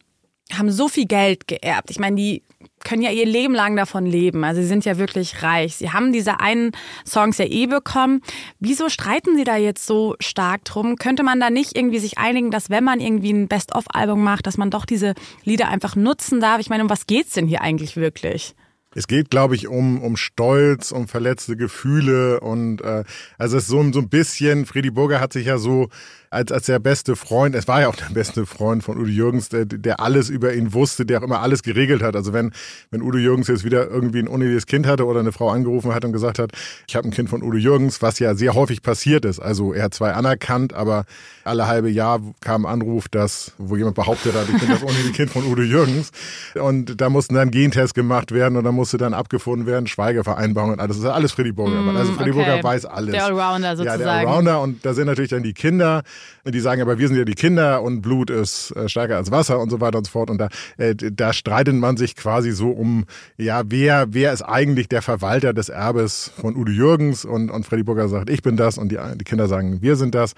haben 0.58 0.72
so 0.72 0.88
viel 0.88 1.06
Geld 1.06 1.48
geerbt. 1.48 1.92
Ich 1.92 2.00
meine, 2.00 2.16
die 2.16 2.44
können 2.84 3.02
ja 3.02 3.12
ihr 3.12 3.26
Leben 3.26 3.54
lang 3.54 3.76
davon 3.76 4.06
leben. 4.06 4.44
Also 4.44 4.62
sie 4.62 4.68
sind 4.68 4.86
ja 4.86 4.98
wirklich 4.98 5.44
reich. 5.44 5.76
Sie 5.76 5.92
haben 5.92 6.12
diese 6.12 6.40
einen 6.40 6.72
Songs 7.06 7.38
ja 7.38 7.46
eh 7.46 7.68
bekommen. 7.68 8.22
Wieso 8.60 8.90
streiten 8.90 9.36
sie 9.36 9.44
da 9.44 9.56
jetzt 9.56 9.86
so 9.86 10.16
stark 10.20 10.66
drum? 10.66 10.96
Könnte 10.98 11.24
man 11.24 11.40
da 11.40 11.50
nicht 11.50 11.78
irgendwie 11.78 12.00
sich 12.00 12.18
einigen, 12.18 12.52
dass 12.52 12.70
wenn 12.70 12.84
man 12.84 13.00
irgendwie 13.00 13.32
ein 13.32 13.48
Best-of-Album 13.48 14.24
macht, 14.24 14.48
dass 14.48 14.58
man 14.58 14.72
doch 14.72 14.86
diese 14.86 15.14
Lieder 15.44 15.70
einfach 15.70 15.96
nutzen 15.96 16.40
darf? 16.40 16.60
Ich 16.60 16.70
meine, 16.70 16.84
um 16.84 16.90
was 16.90 17.08
geht's 17.08 17.34
denn 17.34 17.48
hier 17.48 17.62
eigentlich 17.62 17.96
wirklich? 17.96 18.56
Es 18.94 19.08
geht, 19.08 19.30
glaube 19.30 19.56
ich, 19.56 19.68
um, 19.68 20.02
um 20.02 20.18
Stolz, 20.18 20.92
um 20.92 21.08
verletzte 21.08 21.56
Gefühle 21.56 22.42
und 22.42 22.82
äh, 22.82 23.04
also 23.38 23.58
es 23.58 23.64
ist 23.64 23.70
so, 23.70 23.92
so 23.92 24.00
ein 24.00 24.10
bisschen, 24.10 24.66
Freddy 24.66 24.92
Burger 24.92 25.22
hat 25.22 25.32
sich 25.32 25.48
ja 25.48 25.58
so 25.58 25.90
als, 26.32 26.50
als 26.50 26.66
der 26.66 26.80
beste 26.80 27.18
Freund, 27.18 27.56
es 27.56 27.68
war 27.68 27.82
ja 27.82 27.90
auch 27.90 27.96
der 27.96 28.10
beste 28.14 28.46
Freund 28.46 28.86
von 28.86 28.98
Udo 28.98 29.10
Jürgens, 29.10 29.50
der, 29.50 29.66
der 29.66 30.00
alles 30.00 30.30
über 30.30 30.54
ihn 30.54 30.74
wusste, 30.74 31.06
der 31.06 31.20
auch 31.20 31.24
immer 31.24 31.42
alles 31.42 31.62
geregelt 31.62 32.02
hat. 32.02 32.16
Also 32.16 32.32
wenn, 32.32 32.54
wenn 32.90 33.02
Udo 33.02 33.18
Jürgens 33.18 33.50
jetzt 33.50 33.66
wieder 33.66 33.90
irgendwie 33.90 34.20
ein 34.20 34.30
unnötiges 34.30 34.66
Kind 34.66 34.88
hatte 34.88 35.06
oder 35.06 35.20
eine 35.20 35.34
Frau 35.34 35.50
angerufen 35.50 35.94
hat 35.94 36.06
und 36.06 36.14
gesagt 36.14 36.40
hat, 36.40 36.54
ich 36.88 36.96
habe 36.96 37.10
ein 37.10 37.12
Kind 37.12 37.30
von 37.30 37.44
Udo 37.44 37.58
Jürgens, 37.58 38.02
was 38.02 38.20
ja 38.20 38.34
sehr 38.34 38.54
häufig 38.54 38.82
passiert 38.82 39.26
ist. 39.26 39.42
Also 39.42 39.74
er 39.74 39.84
hat 39.84 39.94
zwei 39.94 40.14
anerkannt, 40.14 40.74
aber 40.74 41.04
alle 41.44 41.68
halbe 41.68 41.90
Jahr 41.90 42.22
kam 42.40 42.66
ein 42.66 42.72
Anruf, 42.72 43.10
dass, 43.10 43.52
wo 43.58 43.76
jemand 43.76 43.96
behauptet 43.96 44.34
hat, 44.34 44.48
ich 44.48 44.58
bin 44.58 44.70
das 44.70 44.84
unnötige 44.84 45.12
Kind 45.12 45.32
von 45.32 45.44
Udo 45.44 45.64
Jürgens. 45.64 46.12
Und 46.56 47.02
da 47.02 47.10
mussten 47.10 47.36
dann 47.36 47.52
Gentests 47.52 47.94
gemacht 47.94 48.32
werden 48.32 48.56
und 48.56 48.64
da 48.64 48.72
musste 48.72 48.98
dann 48.98 49.14
abgefunden 49.14 49.68
werden, 49.68 49.86
Schweigevereinbarung 49.86 50.72
und 50.72 50.80
alles. 50.80 50.96
Das 50.96 51.06
ist 51.06 51.12
alles 51.12 51.34
Freddy 51.34 51.52
Burger. 51.52 51.82
Mm, 51.82 51.98
also 51.98 52.14
Freddy 52.14 52.32
okay. 52.32 52.46
Burger 52.46 52.64
weiß 52.64 52.86
alles. 52.86 53.12
Der 53.12 53.26
Allrounder 53.26 53.76
sozusagen. 53.76 54.00
Ja, 54.00 54.06
der 54.06 54.30
Allrounder 54.30 54.62
und 54.62 54.86
da 54.86 54.94
sind 54.94 55.08
natürlich 55.08 55.32
dann 55.32 55.44
die 55.44 55.54
Kinder, 55.54 56.04
die 56.46 56.60
sagen, 56.60 56.82
aber 56.82 57.00
wir 57.00 57.08
sind 57.08 57.18
ja 57.18 57.26
die 57.26 57.36
Kinder 57.36 57.82
und 57.82 58.02
Blut 58.02 58.30
ist 58.30 58.72
äh, 58.72 58.90
stärker 58.90 59.18
als 59.18 59.32
Wasser 59.32 59.60
und 59.60 59.70
so 59.70 59.82
weiter 59.82 59.98
und 59.98 60.06
so 60.06 60.12
fort. 60.12 60.30
Und 60.30 60.38
da, 60.40 60.50
äh, 60.78 60.96
da 60.96 61.34
streitet 61.34 61.76
man 61.76 61.98
sich 61.98 62.16
quasi 62.16 62.52
so 62.52 62.70
um, 62.70 63.06
ja, 63.38 63.64
wer, 63.68 64.14
wer 64.14 64.34
ist 64.34 64.42
eigentlich 64.42 64.90
der 64.90 65.02
Verwalter 65.02 65.54
des 65.54 65.70
Erbes 65.70 66.32
von 66.40 66.56
Udo 66.56 66.72
Jürgens? 66.72 67.26
Und, 67.26 67.50
und 67.50 67.66
Freddy 67.66 67.84
Burger 67.84 68.10
sagt, 68.10 68.30
ich 68.30 68.42
bin 68.42 68.58
das 68.58 68.78
und 68.78 68.92
die, 68.92 69.00
die 69.16 69.24
Kinder 69.24 69.48
sagen, 69.48 69.82
wir 69.82 69.96
sind 69.96 70.16
das. 70.16 70.34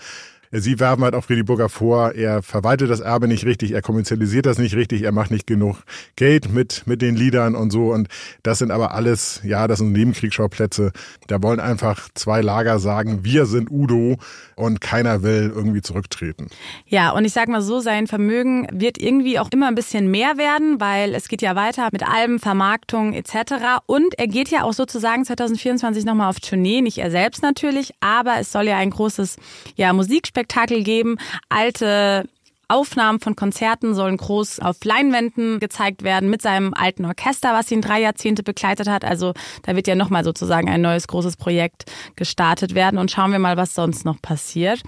Sie 0.55 0.79
werben 0.79 1.03
halt 1.03 1.15
auch 1.15 1.23
Friedi 1.23 1.41
Burger 1.41 1.67
vor, 1.67 2.11
er 2.11 2.43
verwaltet 2.43 2.91
das 2.91 2.99
Erbe 2.99 3.27
nicht 3.27 3.43
richtig, 3.43 3.71
er 3.71 3.81
kommerzialisiert 3.81 4.45
das 4.45 4.59
nicht 4.59 4.75
richtig, 4.75 5.01
er 5.01 5.11
macht 5.11 5.31
nicht 5.31 5.47
genug 5.47 5.77
Geld 6.15 6.53
mit, 6.53 6.83
mit 6.85 7.01
den 7.01 7.15
Liedern 7.15 7.55
und 7.55 7.71
so. 7.71 7.91
Und 7.91 8.07
das 8.43 8.59
sind 8.59 8.69
aber 8.69 8.93
alles, 8.93 9.41
ja, 9.43 9.67
das 9.67 9.79
sind 9.79 9.91
Nebenkriegsschauplätze. 9.93 10.91
Da 11.25 11.41
wollen 11.41 11.59
einfach 11.59 12.07
zwei 12.13 12.41
Lager 12.41 12.77
sagen, 12.77 13.23
wir 13.23 13.47
sind 13.47 13.71
Udo 13.71 14.17
und 14.55 14.79
keiner 14.79 15.23
will 15.23 15.51
irgendwie 15.55 15.81
zurücktreten. 15.81 16.49
Ja, 16.85 17.09
und 17.09 17.25
ich 17.25 17.33
sag 17.33 17.47
mal 17.47 17.63
so, 17.63 17.79
sein 17.79 18.05
Vermögen 18.05 18.67
wird 18.71 18.99
irgendwie 18.99 19.39
auch 19.39 19.49
immer 19.51 19.67
ein 19.67 19.75
bisschen 19.75 20.11
mehr 20.11 20.37
werden, 20.37 20.79
weil 20.79 21.15
es 21.15 21.29
geht 21.29 21.41
ja 21.41 21.55
weiter 21.55 21.89
mit 21.91 22.07
Alben, 22.07 22.37
Vermarktung 22.37 23.13
etc. 23.13 23.81
Und 23.87 24.19
er 24.19 24.27
geht 24.27 24.49
ja 24.49 24.63
auch 24.63 24.73
sozusagen 24.73 25.25
2024 25.25 26.05
nochmal 26.05 26.29
auf 26.29 26.39
Tournee, 26.39 26.81
nicht 26.81 26.99
er 26.99 27.09
selbst 27.09 27.41
natürlich, 27.41 27.91
aber 28.01 28.35
es 28.39 28.51
soll 28.51 28.67
ja 28.67 28.77
ein 28.77 28.91
großes 28.91 29.37
ja, 29.77 29.93
Musikspektakel 30.43 30.83
geben. 30.83 31.17
Alte 31.49 32.27
Aufnahmen 32.67 33.19
von 33.19 33.35
Konzerten 33.35 33.93
sollen 33.93 34.17
groß 34.17 34.59
auf 34.59 34.83
Leinwänden 34.83 35.59
gezeigt 35.59 36.03
werden 36.03 36.29
mit 36.29 36.41
seinem 36.41 36.73
alten 36.73 37.05
Orchester, 37.05 37.53
was 37.53 37.71
ihn 37.71 37.81
drei 37.81 38.01
Jahrzehnte 38.01 38.41
begleitet 38.41 38.87
hat. 38.87 39.05
Also 39.05 39.33
da 39.63 39.75
wird 39.75 39.87
ja 39.87 39.95
nochmal 39.95 40.23
sozusagen 40.23 40.69
ein 40.69 40.81
neues 40.81 41.07
großes 41.07 41.37
Projekt 41.37 41.85
gestartet 42.15 42.73
werden 42.73 42.97
und 42.97 43.11
schauen 43.11 43.31
wir 43.31 43.39
mal, 43.39 43.57
was 43.57 43.75
sonst 43.75 44.05
noch 44.05 44.21
passiert. 44.21 44.81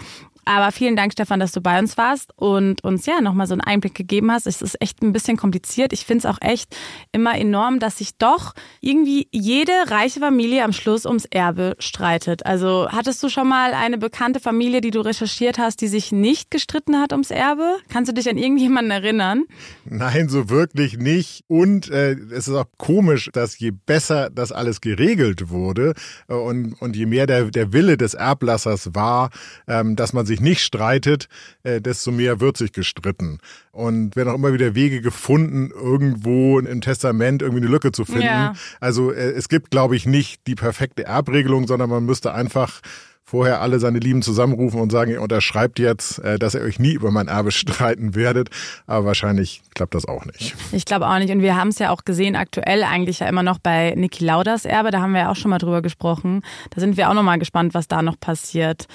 Aber 0.45 0.71
vielen 0.71 0.95
Dank, 0.95 1.13
Stefan, 1.13 1.39
dass 1.39 1.51
du 1.51 1.59
bei 1.59 1.79
uns 1.79 1.97
warst 1.97 2.31
und 2.37 2.83
uns 2.83 3.07
ja 3.07 3.19
nochmal 3.19 3.47
so 3.47 3.53
einen 3.53 3.61
Einblick 3.61 3.95
gegeben 3.95 4.31
hast. 4.31 4.45
Es 4.45 4.61
ist 4.61 4.79
echt 4.79 5.01
ein 5.01 5.11
bisschen 5.11 5.37
kompliziert. 5.37 5.91
Ich 5.91 6.05
finde 6.05 6.19
es 6.19 6.25
auch 6.25 6.39
echt 6.39 6.75
immer 7.11 7.35
enorm, 7.37 7.79
dass 7.79 7.97
sich 7.97 8.17
doch 8.17 8.53
irgendwie 8.79 9.27
jede 9.31 9.71
reiche 9.87 10.19
Familie 10.19 10.63
am 10.63 10.71
Schluss 10.71 11.05
ums 11.07 11.25
Erbe 11.25 11.75
streitet. 11.79 12.45
Also 12.45 12.87
hattest 12.89 13.23
du 13.23 13.29
schon 13.29 13.49
mal 13.49 13.73
eine 13.73 13.97
bekannte 13.97 14.39
Familie, 14.39 14.81
die 14.81 14.91
du 14.91 15.01
recherchiert 15.01 15.57
hast, 15.57 15.81
die 15.81 15.87
sich 15.87 16.11
nicht 16.11 16.51
gestritten 16.51 16.99
hat 16.99 17.11
ums 17.11 17.31
Erbe? 17.31 17.77
Kannst 17.89 18.09
du 18.09 18.13
dich 18.13 18.29
an 18.29 18.37
irgendjemanden 18.37 18.91
erinnern? 18.91 19.45
Nein, 19.85 20.29
so 20.29 20.49
wirklich 20.49 20.97
nicht. 20.97 21.43
Und 21.47 21.89
äh, 21.89 22.11
es 22.31 22.47
ist 22.47 22.55
auch 22.55 22.67
komisch, 22.77 23.29
dass 23.33 23.57
je 23.57 23.71
besser 23.71 24.29
das 24.29 24.51
alles 24.51 24.79
geregelt 24.79 25.49
wurde 25.49 25.93
äh, 26.27 26.33
und, 26.35 26.73
und 26.81 26.95
je 26.95 27.07
mehr 27.07 27.25
der, 27.25 27.45
der 27.45 27.73
Wille 27.73 27.97
des 27.97 28.13
Erblassers 28.13 28.93
war, 28.93 29.31
ähm, 29.67 29.95
dass 29.95 30.13
man 30.13 30.25
sich 30.25 30.34
sich 30.35 30.41
nicht 30.41 30.61
streitet, 30.61 31.27
äh, 31.63 31.81
desto 31.81 32.11
mehr 32.11 32.39
wird 32.39 32.57
sich 32.57 32.73
gestritten. 32.73 33.39
Und 33.71 34.15
werden 34.15 34.29
auch 34.29 34.35
immer 34.35 34.53
wieder 34.53 34.75
Wege 34.75 35.01
gefunden, 35.01 35.71
irgendwo 35.71 36.59
im 36.59 36.81
Testament 36.81 37.41
irgendwie 37.41 37.61
eine 37.61 37.71
Lücke 37.71 37.91
zu 37.91 38.05
finden. 38.05 38.21
Ja. 38.21 38.53
Also 38.79 39.11
äh, 39.11 39.31
es 39.31 39.49
gibt, 39.49 39.71
glaube 39.71 39.95
ich, 39.95 40.05
nicht 40.05 40.47
die 40.47 40.55
perfekte 40.55 41.05
Erbregelung, 41.05 41.67
sondern 41.67 41.89
man 41.89 42.05
müsste 42.05 42.33
einfach 42.33 42.81
vorher 43.27 43.59
alle 43.59 43.79
seine 43.79 43.97
Lieben 43.97 44.21
zusammenrufen 44.21 44.79
und 44.79 44.91
sagen, 44.91 45.11
ihr 45.11 45.21
unterschreibt 45.21 45.79
jetzt, 45.79 46.19
äh, 46.19 46.37
dass 46.37 46.53
ihr 46.53 46.61
euch 46.61 46.79
nie 46.79 46.93
über 46.93 47.09
mein 47.09 47.27
Erbe 47.27 47.51
streiten 47.51 48.13
werdet. 48.13 48.49
Aber 48.85 49.07
wahrscheinlich 49.07 49.61
klappt 49.73 49.95
das 49.95 50.05
auch 50.05 50.25
nicht. 50.25 50.55
Ich 50.71 50.85
glaube 50.85 51.07
auch 51.07 51.17
nicht. 51.17 51.31
Und 51.31 51.41
wir 51.41 51.55
haben 51.55 51.69
es 51.69 51.79
ja 51.79 51.89
auch 51.89 52.05
gesehen, 52.05 52.35
aktuell 52.35 52.83
eigentlich 52.83 53.19
ja 53.19 53.27
immer 53.27 53.43
noch 53.43 53.57
bei 53.57 53.93
Niki 53.95 54.23
Lauders 54.23 54.65
Erbe. 54.65 54.91
Da 54.91 55.01
haben 55.01 55.13
wir 55.13 55.21
ja 55.21 55.31
auch 55.31 55.35
schon 55.35 55.49
mal 55.49 55.57
drüber 55.57 55.81
gesprochen. 55.81 56.43
Da 56.69 56.79
sind 56.79 56.97
wir 56.97 57.09
auch 57.09 57.15
noch 57.15 57.23
mal 57.23 57.39
gespannt, 57.39 57.73
was 57.73 57.87
da 57.87 58.03
noch 58.03 58.19
passiert. 58.19 58.85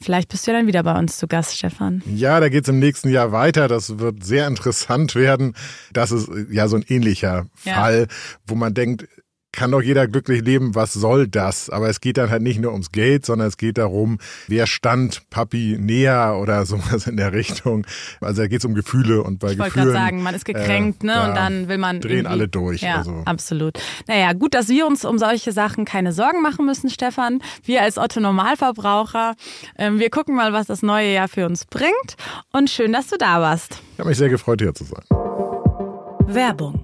Vielleicht 0.00 0.28
bist 0.28 0.46
du 0.46 0.50
ja 0.50 0.58
dann 0.58 0.66
wieder 0.66 0.82
bei 0.82 0.98
uns 0.98 1.16
zu 1.16 1.26
Gast, 1.26 1.56
Stefan. 1.56 2.02
Ja, 2.06 2.40
da 2.40 2.48
geht 2.48 2.64
es 2.64 2.68
im 2.68 2.78
nächsten 2.78 3.08
Jahr 3.08 3.32
weiter. 3.32 3.68
Das 3.68 3.98
wird 3.98 4.24
sehr 4.24 4.46
interessant 4.46 5.14
werden. 5.14 5.54
Das 5.92 6.10
ist 6.10 6.28
ja 6.50 6.68
so 6.68 6.76
ein 6.76 6.84
ähnlicher 6.88 7.46
ja. 7.64 7.74
Fall, 7.74 8.06
wo 8.46 8.54
man 8.54 8.74
denkt, 8.74 9.06
kann 9.54 9.70
doch 9.70 9.82
jeder 9.82 10.06
glücklich 10.06 10.42
leben, 10.42 10.74
was 10.74 10.92
soll 10.92 11.28
das? 11.28 11.70
Aber 11.70 11.88
es 11.88 12.00
geht 12.00 12.16
dann 12.16 12.30
halt 12.30 12.42
nicht 12.42 12.60
nur 12.60 12.72
ums 12.72 12.92
Geld, 12.92 13.24
sondern 13.24 13.48
es 13.48 13.56
geht 13.56 13.78
darum, 13.78 14.18
wer 14.48 14.66
stand 14.66 15.28
Papi 15.30 15.76
näher 15.80 16.36
oder 16.40 16.66
sowas 16.66 17.06
in 17.06 17.16
der 17.16 17.32
Richtung. 17.32 17.86
Also 18.20 18.42
da 18.42 18.48
geht 18.48 18.60
es 18.60 18.64
um 18.64 18.74
Gefühle 18.74 19.22
und 19.22 19.38
bei 19.38 19.52
ich 19.52 19.58
Gefühlen. 19.58 19.68
Ich 19.68 19.76
wollte 19.76 19.92
gerade 19.92 19.92
sagen, 19.92 20.22
man 20.22 20.34
ist 20.34 20.44
gekränkt, 20.44 21.02
äh, 21.02 21.06
ne? 21.06 21.28
Und 21.28 21.34
dann 21.34 21.68
will 21.68 21.78
man. 21.78 22.00
Drehen 22.00 22.26
alle 22.26 22.48
durch. 22.48 22.82
Ja, 22.82 22.98
also. 22.98 23.22
absolut. 23.24 23.78
Naja, 24.06 24.32
gut, 24.32 24.54
dass 24.54 24.68
wir 24.68 24.86
uns 24.86 25.04
um 25.04 25.18
solche 25.18 25.52
Sachen 25.52 25.84
keine 25.84 26.12
Sorgen 26.12 26.42
machen 26.42 26.66
müssen, 26.66 26.90
Stefan. 26.90 27.40
Wir 27.64 27.82
als 27.82 27.98
Otto 27.98 28.20
Normalverbraucher. 28.20 29.34
Ähm, 29.78 29.98
wir 29.98 30.10
gucken 30.10 30.34
mal, 30.34 30.52
was 30.52 30.66
das 30.66 30.82
neue 30.82 31.12
Jahr 31.12 31.28
für 31.28 31.46
uns 31.46 31.64
bringt. 31.64 32.16
Und 32.52 32.70
schön, 32.70 32.92
dass 32.92 33.08
du 33.08 33.16
da 33.16 33.40
warst. 33.40 33.80
Ich 33.94 33.98
habe 34.00 34.08
mich 34.08 34.18
sehr 34.18 34.28
gefreut, 34.28 34.60
hier 34.60 34.74
zu 34.74 34.84
sein. 34.84 35.04
Werbung. 36.26 36.83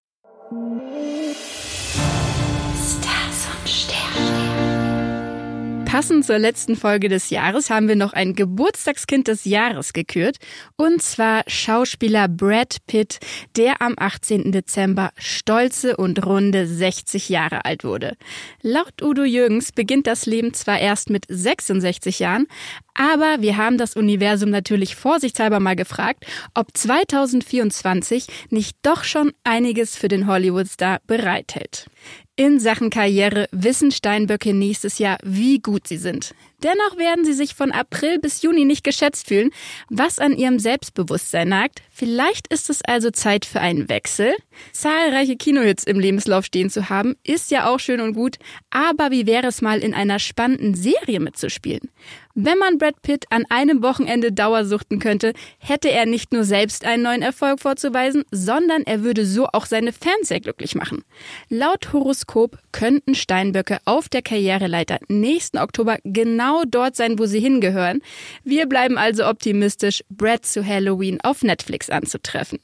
Passend 5.91 6.23
zur 6.25 6.39
letzten 6.39 6.77
Folge 6.77 7.09
des 7.09 7.31
Jahres 7.31 7.69
haben 7.69 7.89
wir 7.89 7.97
noch 7.97 8.13
ein 8.13 8.33
Geburtstagskind 8.33 9.27
des 9.27 9.43
Jahres 9.43 9.91
gekürt. 9.91 10.37
Und 10.77 11.01
zwar 11.01 11.43
Schauspieler 11.47 12.29
Brad 12.29 12.77
Pitt, 12.87 13.19
der 13.57 13.81
am 13.81 13.95
18. 13.97 14.53
Dezember 14.53 15.11
stolze 15.17 15.97
und 15.97 16.25
runde 16.25 16.65
60 16.65 17.27
Jahre 17.27 17.65
alt 17.65 17.83
wurde. 17.83 18.15
Laut 18.61 19.01
Udo 19.01 19.25
Jürgens 19.25 19.73
beginnt 19.73 20.07
das 20.07 20.25
Leben 20.25 20.53
zwar 20.53 20.79
erst 20.79 21.09
mit 21.09 21.25
66 21.27 22.19
Jahren, 22.19 22.47
aber 22.93 23.41
wir 23.41 23.57
haben 23.57 23.77
das 23.77 23.97
Universum 23.97 24.49
natürlich 24.49 24.95
vorsichtshalber 24.95 25.59
mal 25.59 25.75
gefragt, 25.75 26.25
ob 26.53 26.67
2024 26.73 28.27
nicht 28.49 28.77
doch 28.81 29.03
schon 29.03 29.33
einiges 29.43 29.97
für 29.97 30.07
den 30.07 30.25
Hollywood-Star 30.25 31.01
bereithält. 31.05 31.90
In 32.35 32.59
Sachen 32.59 32.89
Karriere 32.89 33.47
wissen 33.51 33.91
Steinböcke 33.91 34.53
nächstes 34.53 34.99
Jahr, 34.99 35.17
wie 35.23 35.59
gut 35.59 35.87
sie 35.87 35.97
sind. 35.97 36.33
Dennoch 36.63 36.97
werden 36.97 37.25
sie 37.25 37.33
sich 37.33 37.55
von 37.55 37.71
April 37.71 38.19
bis 38.19 38.41
Juni 38.43 38.65
nicht 38.65 38.83
geschätzt 38.83 39.27
fühlen, 39.27 39.49
was 39.89 40.19
an 40.19 40.37
ihrem 40.37 40.59
Selbstbewusstsein 40.59 41.49
nagt. 41.49 41.81
Vielleicht 41.91 42.47
ist 42.47 42.69
es 42.69 42.81
also 42.83 43.09
Zeit 43.09 43.45
für 43.45 43.61
einen 43.61 43.89
Wechsel. 43.89 44.33
Zahlreiche 44.71 45.37
Kinohits 45.37 45.83
im 45.83 45.99
Lebenslauf 45.99 46.45
stehen 46.45 46.69
zu 46.69 46.89
haben, 46.89 47.15
ist 47.23 47.51
ja 47.51 47.67
auch 47.67 47.79
schön 47.79 47.99
und 47.99 48.13
gut, 48.13 48.37
aber 48.69 49.11
wie 49.11 49.25
wäre 49.25 49.47
es 49.47 49.61
mal 49.61 49.79
in 49.79 49.93
einer 49.93 50.19
spannenden 50.19 50.75
Serie 50.75 51.19
mitzuspielen? 51.19 51.89
Wenn 52.33 52.57
man 52.57 52.77
Brad 52.77 53.01
Pitt 53.01 53.25
an 53.29 53.45
einem 53.49 53.83
Wochenende 53.83 54.31
dauersuchten 54.31 54.99
könnte, 54.99 55.33
hätte 55.57 55.91
er 55.91 56.05
nicht 56.05 56.31
nur 56.31 56.43
selbst 56.43 56.85
einen 56.85 57.03
neuen 57.03 57.21
Erfolg 57.21 57.59
vorzuweisen, 57.59 58.23
sondern 58.31 58.83
er 58.83 59.03
würde 59.03 59.25
so 59.25 59.47
auch 59.47 59.65
seine 59.65 59.91
Fans 59.91 60.29
sehr 60.29 60.39
glücklich 60.39 60.75
machen. 60.75 61.03
Laut 61.49 61.90
Horoskop 61.93 62.57
könnten 62.71 63.15
Steinböcke 63.15 63.79
auf 63.85 64.09
der 64.09 64.21
Karriereleiter 64.21 64.99
nächsten 65.07 65.57
Oktober 65.57 65.97
genau 66.03 66.63
dort 66.65 66.95
sein, 66.95 67.19
wo 67.19 67.25
sie 67.25 67.39
hingehören. 67.39 68.01
Wir 68.43 68.67
bleiben 68.67 68.97
also 68.97 69.27
optimistisch, 69.27 70.03
Brad 70.09 70.45
zu 70.45 70.65
Halloween 70.65 71.19
auf 71.21 71.43
Netflix 71.43 71.89
anzutreffen. 71.89 72.59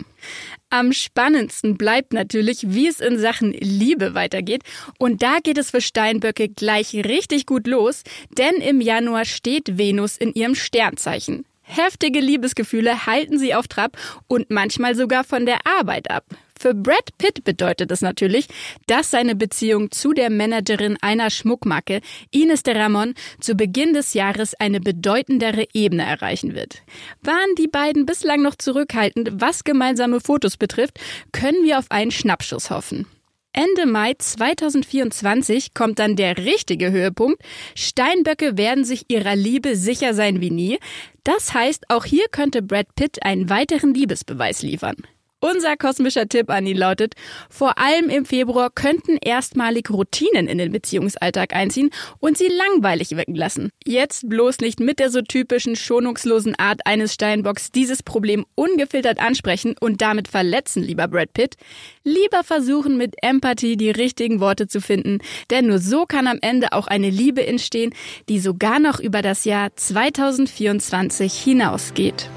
Am 0.69 0.91
spannendsten 0.91 1.77
bleibt 1.77 2.13
natürlich, 2.13 2.73
wie 2.73 2.87
es 2.87 2.99
in 2.99 3.17
Sachen 3.17 3.53
Liebe 3.53 4.13
weitergeht. 4.13 4.63
Und 4.97 5.23
da 5.23 5.37
geht 5.41 5.57
es 5.57 5.71
für 5.71 5.81
Steinböcke 5.81 6.49
gleich 6.49 6.93
richtig 6.93 7.45
gut 7.45 7.67
los, 7.67 8.03
denn 8.37 8.55
im 8.55 8.81
Januar 8.81 9.25
steht 9.25 9.77
Venus 9.77 10.17
in 10.17 10.33
ihrem 10.33 10.55
Sternzeichen. 10.55 11.45
Heftige 11.61 12.21
Liebesgefühle 12.21 13.05
halten 13.05 13.37
sie 13.37 13.53
auf 13.53 13.67
Trab 13.67 13.97
und 14.27 14.49
manchmal 14.49 14.95
sogar 14.95 15.25
von 15.25 15.45
der 15.45 15.59
Arbeit 15.65 16.09
ab. 16.09 16.23
Für 16.59 16.73
Brad 16.73 17.17
Pitt 17.17 17.43
bedeutet 17.43 17.91
es 17.91 18.01
natürlich, 18.01 18.47
dass 18.87 19.11
seine 19.11 19.35
Beziehung 19.35 19.91
zu 19.91 20.13
der 20.13 20.29
Managerin 20.29 20.97
einer 21.01 21.29
Schmuckmarke, 21.29 22.01
Ines 22.31 22.63
de 22.63 22.77
Ramon, 22.77 23.13
zu 23.39 23.55
Beginn 23.55 23.93
des 23.93 24.13
Jahres 24.13 24.53
eine 24.55 24.79
bedeutendere 24.79 25.65
Ebene 25.73 26.03
erreichen 26.03 26.55
wird. 26.55 26.81
Waren 27.21 27.55
die 27.57 27.67
beiden 27.67 28.05
bislang 28.05 28.41
noch 28.41 28.55
zurückhaltend, 28.55 29.29
was 29.33 29.63
gemeinsame 29.63 30.19
Fotos 30.19 30.57
betrifft, 30.57 30.99
können 31.31 31.63
wir 31.63 31.77
auf 31.77 31.91
einen 31.91 32.11
Schnappschuss 32.11 32.69
hoffen. 32.69 33.05
Ende 33.53 33.87
Mai 33.87 34.13
2024 34.15 35.73
kommt 35.73 35.97
dann 35.97 36.15
der 36.15 36.37
richtige 36.37 36.91
Höhepunkt. 36.91 37.41
Steinböcke 37.73 38.55
werden 38.55 38.85
sich 38.85 39.05
ihrer 39.07 39.35
Liebe 39.35 39.75
sicher 39.75 40.13
sein 40.13 40.41
wie 40.41 40.51
nie. 40.51 40.77
Das 41.23 41.55
heißt, 41.55 41.89
auch 41.89 42.05
hier 42.05 42.27
könnte 42.29 42.61
Brad 42.61 42.93
Pitt 42.95 43.23
einen 43.23 43.49
weiteren 43.49 43.95
Liebesbeweis 43.95 44.61
liefern. 44.61 44.97
Unser 45.39 45.77
kosmischer 45.77 46.27
Tipp 46.27 46.49
an 46.49 46.65
ihn 46.65 46.77
lautet, 46.77 47.13
vor 47.47 47.77
allem 47.77 48.09
im 48.09 48.25
Februar 48.25 48.71
könnten 48.71 49.17
erstmalig 49.21 49.91
Routinen 49.91 50.47
in 50.47 50.57
den 50.57 50.71
Beziehungsalltag 50.71 51.53
einziehen 51.55 51.91
und 52.17 52.39
sie 52.39 52.47
langweilig 52.47 53.11
wirken 53.11 53.35
lassen. 53.35 53.69
Jetzt 53.85 54.27
bloß 54.27 54.57
nicht 54.61 54.79
mit 54.79 54.97
der 54.97 55.11
so 55.11 55.21
typischen 55.21 55.75
schonungslosen 55.75 56.55
Art 56.55 56.81
eines 56.85 57.13
Steinbocks 57.13 57.71
dieses 57.71 58.01
Problem 58.01 58.47
ungefiltert 58.55 59.19
ansprechen 59.19 59.75
und 59.79 60.01
damit 60.01 60.27
verletzen, 60.27 60.81
lieber 60.81 61.07
Brad 61.07 61.33
Pitt. 61.33 61.55
Lieber 62.03 62.43
versuchen 62.43 62.97
mit 62.97 63.13
Empathie 63.21 63.77
die 63.77 63.91
richtigen 63.91 64.39
Worte 64.39 64.67
zu 64.67 64.81
finden, 64.81 65.19
denn 65.51 65.67
nur 65.67 65.77
so 65.77 66.07
kann 66.07 66.25
am 66.25 66.39
Ende 66.41 66.73
auch 66.73 66.87
eine 66.87 67.11
Liebe 67.11 67.45
entstehen, 67.45 67.93
die 68.27 68.39
sogar 68.39 68.79
noch 68.79 68.99
über 68.99 69.21
das 69.21 69.45
Jahr 69.45 69.69
2024 69.75 71.31
hinausgeht. 71.31 72.27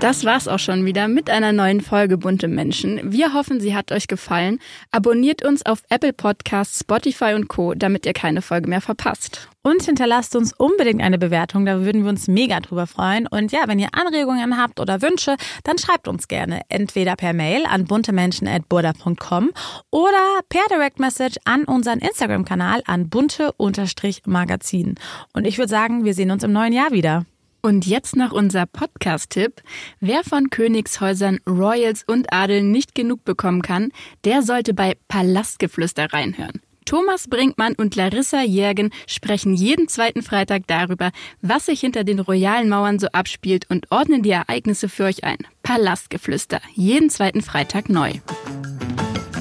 Das 0.00 0.24
war's 0.24 0.48
auch 0.48 0.58
schon 0.58 0.86
wieder 0.86 1.08
mit 1.08 1.28
einer 1.28 1.52
neuen 1.52 1.82
Folge 1.82 2.16
Bunte 2.16 2.48
Menschen. 2.48 3.12
Wir 3.12 3.34
hoffen, 3.34 3.60
sie 3.60 3.76
hat 3.76 3.92
euch 3.92 4.08
gefallen. 4.08 4.58
Abonniert 4.90 5.44
uns 5.44 5.66
auf 5.66 5.82
Apple 5.90 6.14
Podcasts, 6.14 6.80
Spotify 6.80 7.34
und 7.34 7.48
Co., 7.48 7.74
damit 7.74 8.06
ihr 8.06 8.14
keine 8.14 8.40
Folge 8.40 8.66
mehr 8.66 8.80
verpasst. 8.80 9.50
Und 9.62 9.82
hinterlasst 9.82 10.34
uns 10.36 10.54
unbedingt 10.54 11.02
eine 11.02 11.18
Bewertung, 11.18 11.66
da 11.66 11.84
würden 11.84 12.04
wir 12.04 12.08
uns 12.08 12.28
mega 12.28 12.60
drüber 12.60 12.86
freuen. 12.86 13.26
Und 13.26 13.52
ja, 13.52 13.64
wenn 13.66 13.78
ihr 13.78 13.90
Anregungen 13.92 14.56
habt 14.56 14.80
oder 14.80 15.02
Wünsche, 15.02 15.36
dann 15.64 15.76
schreibt 15.76 16.08
uns 16.08 16.28
gerne 16.28 16.62
entweder 16.70 17.14
per 17.14 17.34
Mail 17.34 17.66
an 17.66 17.84
buntemenschen.burda.com 17.84 19.50
oder 19.90 20.40
per 20.48 20.62
Direct 20.70 20.98
Message 20.98 21.36
an 21.44 21.64
unseren 21.64 21.98
Instagram-Kanal 21.98 22.80
an 22.86 23.10
bunte-magazin. 23.10 24.94
Und 25.34 25.46
ich 25.46 25.58
würde 25.58 25.68
sagen, 25.68 26.06
wir 26.06 26.14
sehen 26.14 26.30
uns 26.30 26.42
im 26.42 26.52
neuen 26.52 26.72
Jahr 26.72 26.90
wieder. 26.90 27.26
Und 27.62 27.86
jetzt 27.86 28.16
noch 28.16 28.32
unser 28.32 28.66
Podcast-Tipp. 28.66 29.62
Wer 30.00 30.24
von 30.24 30.50
Königshäusern, 30.50 31.40
Royals 31.46 32.04
und 32.06 32.32
Adeln 32.32 32.70
nicht 32.70 32.94
genug 32.94 33.24
bekommen 33.24 33.62
kann, 33.62 33.92
der 34.24 34.42
sollte 34.42 34.72
bei 34.74 34.96
Palastgeflüster 35.08 36.12
reinhören. 36.12 36.60
Thomas 36.86 37.28
Brinkmann 37.28 37.74
und 37.74 37.94
Larissa 37.94 38.42
Jergen 38.42 38.90
sprechen 39.06 39.54
jeden 39.54 39.86
zweiten 39.86 40.22
Freitag 40.22 40.66
darüber, 40.66 41.12
was 41.40 41.66
sich 41.66 41.80
hinter 41.80 42.02
den 42.02 42.18
royalen 42.18 42.68
Mauern 42.68 42.98
so 42.98 43.06
abspielt 43.08 43.66
und 43.68 43.92
ordnen 43.92 44.22
die 44.22 44.30
Ereignisse 44.30 44.88
für 44.88 45.04
euch 45.04 45.22
ein. 45.22 45.38
Palastgeflüster, 45.62 46.60
jeden 46.74 47.10
zweiten 47.10 47.42
Freitag 47.42 47.90
neu. 47.90 48.14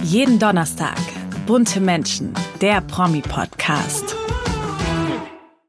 Jeden 0.04 0.38
Donnerstag. 0.38 1.00
Bunte 1.48 1.80
Menschen, 1.80 2.34
der 2.62 2.82
Promi-Podcast. 2.82 4.16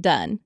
done. 0.00 0.42